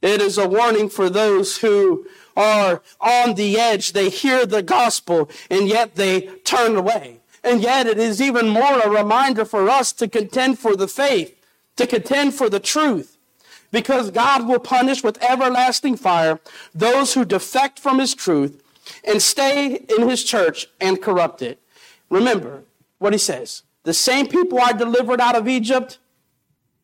It 0.02 0.20
is 0.20 0.38
a 0.38 0.48
warning 0.48 0.88
for 0.88 1.10
those 1.10 1.58
who 1.58 2.06
are 2.36 2.82
on 3.00 3.34
the 3.34 3.58
edge. 3.58 3.92
They 3.92 4.08
hear 4.08 4.46
the 4.46 4.62
gospel 4.62 5.30
and 5.50 5.68
yet 5.68 5.96
they 5.96 6.22
turn 6.44 6.76
away. 6.76 7.20
And 7.42 7.62
yet 7.62 7.86
it 7.86 7.98
is 7.98 8.20
even 8.20 8.48
more 8.48 8.80
a 8.80 8.88
reminder 8.88 9.44
for 9.44 9.68
us 9.68 9.92
to 9.94 10.08
contend 10.08 10.58
for 10.58 10.76
the 10.76 10.88
faith, 10.88 11.38
to 11.76 11.86
contend 11.86 12.34
for 12.34 12.48
the 12.48 12.60
truth. 12.60 13.16
Because 13.72 14.10
God 14.10 14.48
will 14.48 14.58
punish 14.58 15.02
with 15.04 15.22
everlasting 15.22 15.96
fire 15.96 16.40
those 16.74 17.14
who 17.14 17.24
defect 17.24 17.78
from 17.78 17.98
his 17.98 18.14
truth 18.14 18.62
and 19.04 19.22
stay 19.22 19.76
in 19.76 20.08
his 20.08 20.24
church 20.24 20.66
and 20.80 21.00
corrupt 21.00 21.40
it. 21.40 21.60
Remember 22.08 22.64
what 22.98 23.12
he 23.12 23.18
says. 23.18 23.62
The 23.84 23.94
same 23.94 24.26
people 24.26 24.60
I 24.60 24.72
delivered 24.72 25.20
out 25.20 25.36
of 25.36 25.48
Egypt 25.48 25.98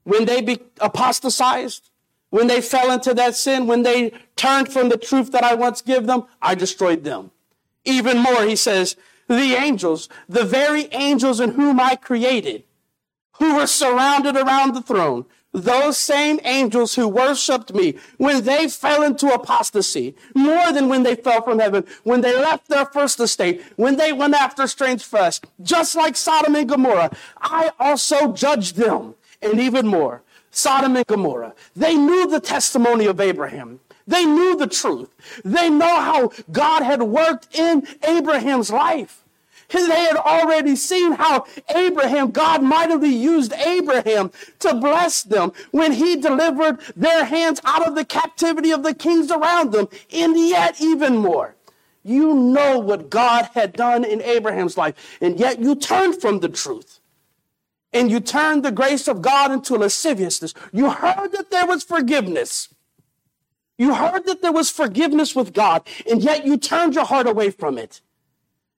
when 0.05 0.24
they 0.24 0.40
be 0.40 0.61
apostatized, 0.80 1.90
when 2.30 2.47
they 2.47 2.61
fell 2.61 2.90
into 2.90 3.12
that 3.14 3.36
sin, 3.36 3.66
when 3.66 3.82
they 3.82 4.12
turned 4.36 4.72
from 4.72 4.88
the 4.88 4.97
truth 4.97 5.32
that 5.32 5.44
I 5.44 5.55
once 5.55 5.82
gave 5.82 6.07
them, 6.07 6.24
I 6.40 6.55
destroyed 6.55 7.05
them. 7.05 7.30
Even 7.84 8.18
more, 8.18 8.44
he 8.44 8.57
says, 8.57 8.97
the 9.28 9.55
angels, 9.55 10.09
the 10.28 10.44
very 10.44 10.88
angels 10.92 11.40
in 11.40 11.53
whom 11.53 11.80
I 11.80 11.97
created, 11.97 12.64
who 13.38 13.57
were 13.57 13.66
surrounded 13.66 14.36
around 14.36 14.74
the 14.74 14.82
throne, 14.82 15.26
those 15.57 15.96
same 15.96 16.38
angels 16.44 16.94
who 16.94 17.09
worshiped 17.09 17.72
me, 17.72 17.96
when 18.18 18.44
they 18.44 18.68
fell 18.68 19.02
into 19.02 19.32
apostasy, 19.32 20.14
more 20.34 20.70
than 20.70 20.90
when 20.90 21.02
they 21.02 21.14
fell 21.14 21.40
from 21.40 21.59
heaven, 21.59 21.84
when 22.04 22.20
they 22.20 22.36
left 22.36 22.68
their 22.68 22.84
first 22.84 23.18
estate, 23.20 23.62
when 23.76 23.96
they 23.96 24.12
went 24.12 24.34
after 24.34 24.66
strange 24.66 25.02
flesh, 25.02 25.40
just 25.62 25.96
like 25.96 26.14
Sodom 26.14 26.54
and 26.54 26.68
Gomorrah, 26.68 27.11
I 27.40 27.72
also 27.80 28.34
judged 28.34 28.76
them. 28.76 29.14
And 29.40 29.59
even 29.59 29.86
more, 29.86 30.22
Sodom 30.50 30.94
and 30.94 31.07
Gomorrah, 31.07 31.54
they 31.74 31.94
knew 31.94 32.26
the 32.28 32.40
testimony 32.40 33.07
of 33.07 33.18
Abraham. 33.18 33.80
They 34.07 34.26
knew 34.26 34.57
the 34.57 34.66
truth. 34.66 35.09
They 35.42 35.70
know 35.70 36.00
how 36.00 36.32
God 36.52 36.82
had 36.82 37.02
worked 37.02 37.48
in 37.57 37.88
Abraham's 38.07 38.70
life. 38.70 39.24
They 39.70 39.80
had 39.80 40.16
already 40.16 40.76
seen 40.76 41.12
how 41.12 41.46
Abraham, 41.74 42.30
God 42.30 42.62
mightily 42.62 43.14
used 43.14 43.52
Abraham 43.52 44.30
to 44.60 44.74
bless 44.74 45.22
them 45.22 45.52
when 45.70 45.92
he 45.92 46.16
delivered 46.16 46.80
their 46.94 47.24
hands 47.24 47.60
out 47.64 47.86
of 47.86 47.94
the 47.94 48.04
captivity 48.04 48.70
of 48.70 48.82
the 48.82 48.94
kings 48.94 49.30
around 49.30 49.72
them, 49.72 49.88
and 50.12 50.38
yet 50.38 50.80
even 50.80 51.16
more. 51.16 51.54
You 52.02 52.34
know 52.34 52.78
what 52.78 53.10
God 53.10 53.48
had 53.54 53.72
done 53.72 54.04
in 54.04 54.22
Abraham's 54.22 54.76
life, 54.76 55.18
and 55.20 55.40
yet 55.40 55.58
you 55.58 55.74
turned 55.74 56.20
from 56.20 56.38
the 56.38 56.48
truth. 56.48 57.00
And 57.92 58.10
you 58.10 58.20
turned 58.20 58.64
the 58.64 58.70
grace 58.70 59.08
of 59.08 59.22
God 59.22 59.50
into 59.50 59.74
lasciviousness. 59.74 60.54
You 60.72 60.90
heard 60.90 61.32
that 61.32 61.50
there 61.50 61.66
was 61.66 61.82
forgiveness. 61.82 62.68
You 63.78 63.94
heard 63.94 64.26
that 64.26 64.42
there 64.42 64.52
was 64.52 64.70
forgiveness 64.70 65.34
with 65.34 65.52
God, 65.52 65.82
and 66.08 66.22
yet 66.22 66.46
you 66.46 66.56
turned 66.56 66.94
your 66.94 67.04
heart 67.04 67.26
away 67.26 67.50
from 67.50 67.78
it. 67.78 68.00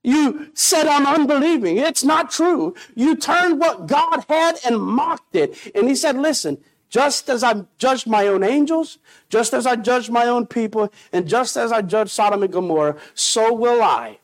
You 0.03 0.51
said, 0.53 0.87
I'm 0.87 1.05
unbelieving. 1.05 1.77
It's 1.77 2.03
not 2.03 2.31
true. 2.31 2.73
You 2.95 3.15
turned 3.15 3.59
what 3.59 3.87
God 3.87 4.25
had 4.29 4.57
and 4.65 4.79
mocked 4.79 5.35
it. 5.35 5.57
And 5.75 5.87
he 5.87 5.95
said, 5.95 6.17
listen, 6.17 6.57
just 6.89 7.29
as 7.29 7.43
I 7.43 7.65
judged 7.77 8.07
my 8.07 8.27
own 8.27 8.43
angels, 8.43 8.97
just 9.29 9.53
as 9.53 9.65
I 9.65 9.75
judged 9.75 10.09
my 10.09 10.25
own 10.25 10.47
people, 10.47 10.91
and 11.11 11.27
just 11.27 11.57
as 11.57 11.71
I 11.71 11.81
judged 11.81 12.11
Sodom 12.11 12.43
and 12.43 12.51
Gomorrah, 12.51 12.97
so 13.13 13.53
will 13.53 13.83
I 13.83 14.19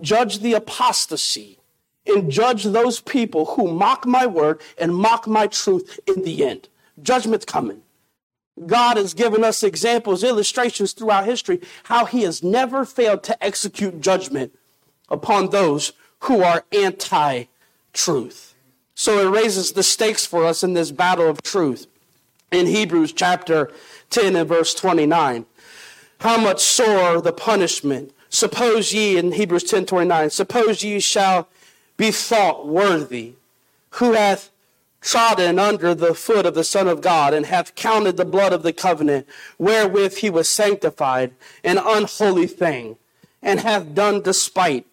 judge 0.00 0.40
the 0.40 0.54
apostasy 0.54 1.58
and 2.06 2.30
judge 2.30 2.64
those 2.64 3.00
people 3.00 3.44
who 3.44 3.72
mock 3.72 4.06
my 4.06 4.26
word 4.26 4.60
and 4.78 4.96
mock 4.96 5.26
my 5.26 5.46
truth 5.46 6.00
in 6.06 6.22
the 6.22 6.44
end. 6.44 6.68
Judgment's 7.02 7.44
coming. 7.44 7.82
God 8.66 8.96
has 8.96 9.14
given 9.14 9.44
us 9.44 9.62
examples, 9.62 10.24
illustrations 10.24 10.92
throughout 10.92 11.24
history, 11.24 11.60
how 11.84 12.04
he 12.04 12.22
has 12.22 12.42
never 12.42 12.84
failed 12.84 13.22
to 13.24 13.44
execute 13.44 14.00
judgment 14.00 14.54
upon 15.10 15.50
those 15.50 15.92
who 16.20 16.42
are 16.42 16.64
anti 16.72 17.44
truth. 17.92 18.54
So 18.94 19.26
it 19.26 19.30
raises 19.30 19.72
the 19.72 19.82
stakes 19.82 20.26
for 20.26 20.44
us 20.44 20.62
in 20.62 20.74
this 20.74 20.90
battle 20.90 21.28
of 21.28 21.42
truth 21.42 21.86
in 22.50 22.66
Hebrews 22.66 23.12
chapter 23.12 23.70
10 24.10 24.36
and 24.36 24.48
verse 24.48 24.74
29. 24.74 25.46
How 26.20 26.38
much 26.38 26.60
sore 26.60 27.20
the 27.20 27.32
punishment. 27.32 28.12
Suppose 28.28 28.92
ye, 28.92 29.16
in 29.16 29.32
Hebrews 29.32 29.64
10 29.64 29.86
29, 29.86 30.30
suppose 30.30 30.84
ye 30.84 31.00
shall 31.00 31.48
be 31.96 32.10
thought 32.10 32.66
worthy, 32.66 33.34
who 33.90 34.12
hath 34.12 34.50
trodden 35.00 35.58
under 35.58 35.94
the 35.94 36.14
foot 36.14 36.46
of 36.46 36.54
the 36.54 36.62
Son 36.62 36.86
of 36.86 37.00
God, 37.00 37.32
and 37.32 37.46
hath 37.46 37.74
counted 37.74 38.16
the 38.16 38.24
blood 38.24 38.52
of 38.52 38.62
the 38.62 38.72
covenant, 38.72 39.26
wherewith 39.58 40.18
he 40.18 40.30
was 40.30 40.48
sanctified, 40.48 41.32
an 41.64 41.78
unholy 41.78 42.46
thing, 42.46 42.96
and 43.42 43.60
hath 43.60 43.94
done 43.94 44.20
despite 44.20 44.86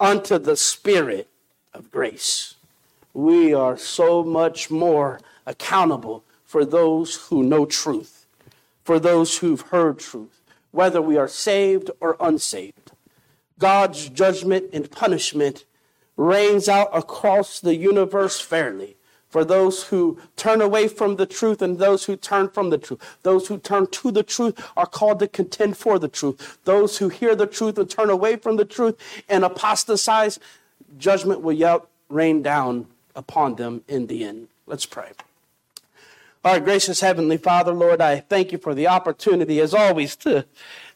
unto 0.00 0.38
the 0.38 0.56
Spirit 0.56 1.28
of 1.74 1.90
grace. 1.90 2.54
We 3.14 3.52
are 3.54 3.76
so 3.76 4.22
much 4.22 4.70
more 4.70 5.20
accountable 5.46 6.24
for 6.44 6.64
those 6.64 7.16
who 7.28 7.42
know 7.42 7.66
truth, 7.66 8.26
for 8.84 8.98
those 9.00 9.38
who've 9.38 9.60
heard 9.60 9.98
truth, 9.98 10.40
whether 10.70 11.02
we 11.02 11.16
are 11.16 11.28
saved 11.28 11.90
or 12.00 12.16
unsaved. 12.20 12.92
God's 13.58 14.08
judgment 14.08 14.70
and 14.72 14.90
punishment 14.90 15.64
rains 16.16 16.68
out 16.68 16.90
across 16.92 17.60
the 17.60 17.74
universe 17.74 18.40
fairly 18.40 18.97
for 19.28 19.44
those 19.44 19.84
who 19.84 20.18
turn 20.36 20.60
away 20.60 20.88
from 20.88 21.16
the 21.16 21.26
truth 21.26 21.60
and 21.60 21.78
those 21.78 22.04
who 22.04 22.16
turn 22.16 22.48
from 22.48 22.70
the 22.70 22.78
truth. 22.78 23.18
Those 23.22 23.48
who 23.48 23.58
turn 23.58 23.86
to 23.88 24.10
the 24.10 24.22
truth 24.22 24.70
are 24.76 24.86
called 24.86 25.18
to 25.20 25.28
contend 25.28 25.76
for 25.76 25.98
the 25.98 26.08
truth. 26.08 26.58
Those 26.64 26.98
who 26.98 27.08
hear 27.08 27.34
the 27.34 27.46
truth 27.46 27.78
and 27.78 27.88
turn 27.90 28.10
away 28.10 28.36
from 28.36 28.56
the 28.56 28.64
truth 28.64 28.96
and 29.28 29.44
apostatize, 29.44 30.38
judgment 30.98 31.42
will 31.42 31.52
yet 31.52 31.82
rain 32.08 32.42
down 32.42 32.86
upon 33.14 33.56
them 33.56 33.82
in 33.86 34.06
the 34.06 34.24
end. 34.24 34.48
Let's 34.66 34.86
pray. 34.86 35.10
Our 36.44 36.60
gracious 36.60 37.00
Heavenly 37.00 37.36
Father, 37.36 37.72
Lord, 37.72 38.00
I 38.00 38.20
thank 38.20 38.52
you 38.52 38.58
for 38.58 38.74
the 38.74 38.86
opportunity, 38.86 39.60
as 39.60 39.74
always, 39.74 40.14
to, 40.16 40.46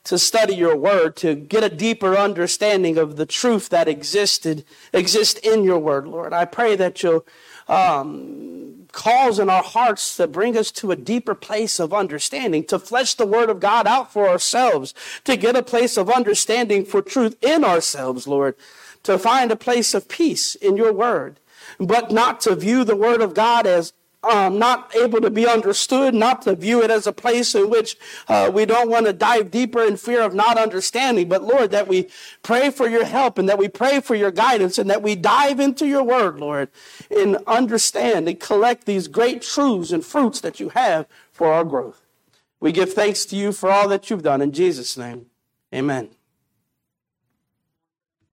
to 0.04 0.18
study 0.18 0.54
your 0.54 0.76
word, 0.76 1.16
to 1.16 1.34
get 1.34 1.64
a 1.64 1.68
deeper 1.68 2.16
understanding 2.16 2.96
of 2.96 3.16
the 3.16 3.26
truth 3.26 3.68
that 3.70 3.88
existed, 3.88 4.64
exists 4.92 5.38
in 5.40 5.64
your 5.64 5.78
word, 5.78 6.06
Lord. 6.06 6.32
I 6.32 6.44
pray 6.44 6.76
that 6.76 7.02
you'll 7.02 7.26
um, 7.68 8.86
cause 8.92 9.38
in 9.38 9.48
our 9.50 9.62
hearts 9.62 10.16
to 10.16 10.26
bring 10.26 10.56
us 10.56 10.70
to 10.70 10.90
a 10.90 10.96
deeper 10.96 11.34
place 11.34 11.80
of 11.80 11.92
understanding, 11.92 12.64
to 12.64 12.78
flesh 12.78 13.14
the 13.14 13.26
word 13.26 13.50
of 13.50 13.60
God 13.60 13.86
out 13.86 14.12
for 14.12 14.28
ourselves, 14.28 14.94
to 15.24 15.36
get 15.36 15.56
a 15.56 15.62
place 15.62 15.96
of 15.96 16.10
understanding 16.10 16.84
for 16.84 17.02
truth 17.02 17.36
in 17.42 17.64
ourselves, 17.64 18.26
Lord, 18.26 18.54
to 19.02 19.18
find 19.18 19.50
a 19.50 19.56
place 19.56 19.94
of 19.94 20.08
peace 20.08 20.54
in 20.54 20.76
your 20.76 20.92
word, 20.92 21.40
but 21.78 22.10
not 22.10 22.40
to 22.42 22.54
view 22.54 22.84
the 22.84 22.96
word 22.96 23.20
of 23.20 23.34
God 23.34 23.66
as 23.66 23.92
um, 24.24 24.58
not 24.58 24.94
able 24.94 25.20
to 25.20 25.30
be 25.30 25.46
understood, 25.46 26.14
not 26.14 26.42
to 26.42 26.54
view 26.54 26.82
it 26.82 26.90
as 26.90 27.06
a 27.06 27.12
place 27.12 27.54
in 27.54 27.70
which 27.70 27.96
uh, 28.28 28.50
we 28.52 28.64
don't 28.64 28.88
want 28.88 29.06
to 29.06 29.12
dive 29.12 29.50
deeper 29.50 29.82
in 29.82 29.96
fear 29.96 30.22
of 30.22 30.34
not 30.34 30.58
understanding. 30.58 31.28
But 31.28 31.42
Lord, 31.42 31.70
that 31.72 31.88
we 31.88 32.08
pray 32.42 32.70
for 32.70 32.88
your 32.88 33.04
help 33.04 33.38
and 33.38 33.48
that 33.48 33.58
we 33.58 33.68
pray 33.68 34.00
for 34.00 34.14
your 34.14 34.30
guidance 34.30 34.78
and 34.78 34.88
that 34.90 35.02
we 35.02 35.16
dive 35.16 35.58
into 35.58 35.86
your 35.86 36.04
word, 36.04 36.38
Lord, 36.38 36.68
and 37.10 37.36
understand 37.46 38.28
and 38.28 38.38
collect 38.38 38.86
these 38.86 39.08
great 39.08 39.42
truths 39.42 39.90
and 39.90 40.04
fruits 40.04 40.40
that 40.40 40.60
you 40.60 40.70
have 40.70 41.06
for 41.32 41.52
our 41.52 41.64
growth. 41.64 42.02
We 42.60 42.70
give 42.70 42.92
thanks 42.92 43.24
to 43.26 43.36
you 43.36 43.52
for 43.52 43.70
all 43.70 43.88
that 43.88 44.08
you've 44.08 44.22
done. 44.22 44.40
In 44.40 44.52
Jesus' 44.52 44.96
name, 44.96 45.26
amen. 45.74 46.10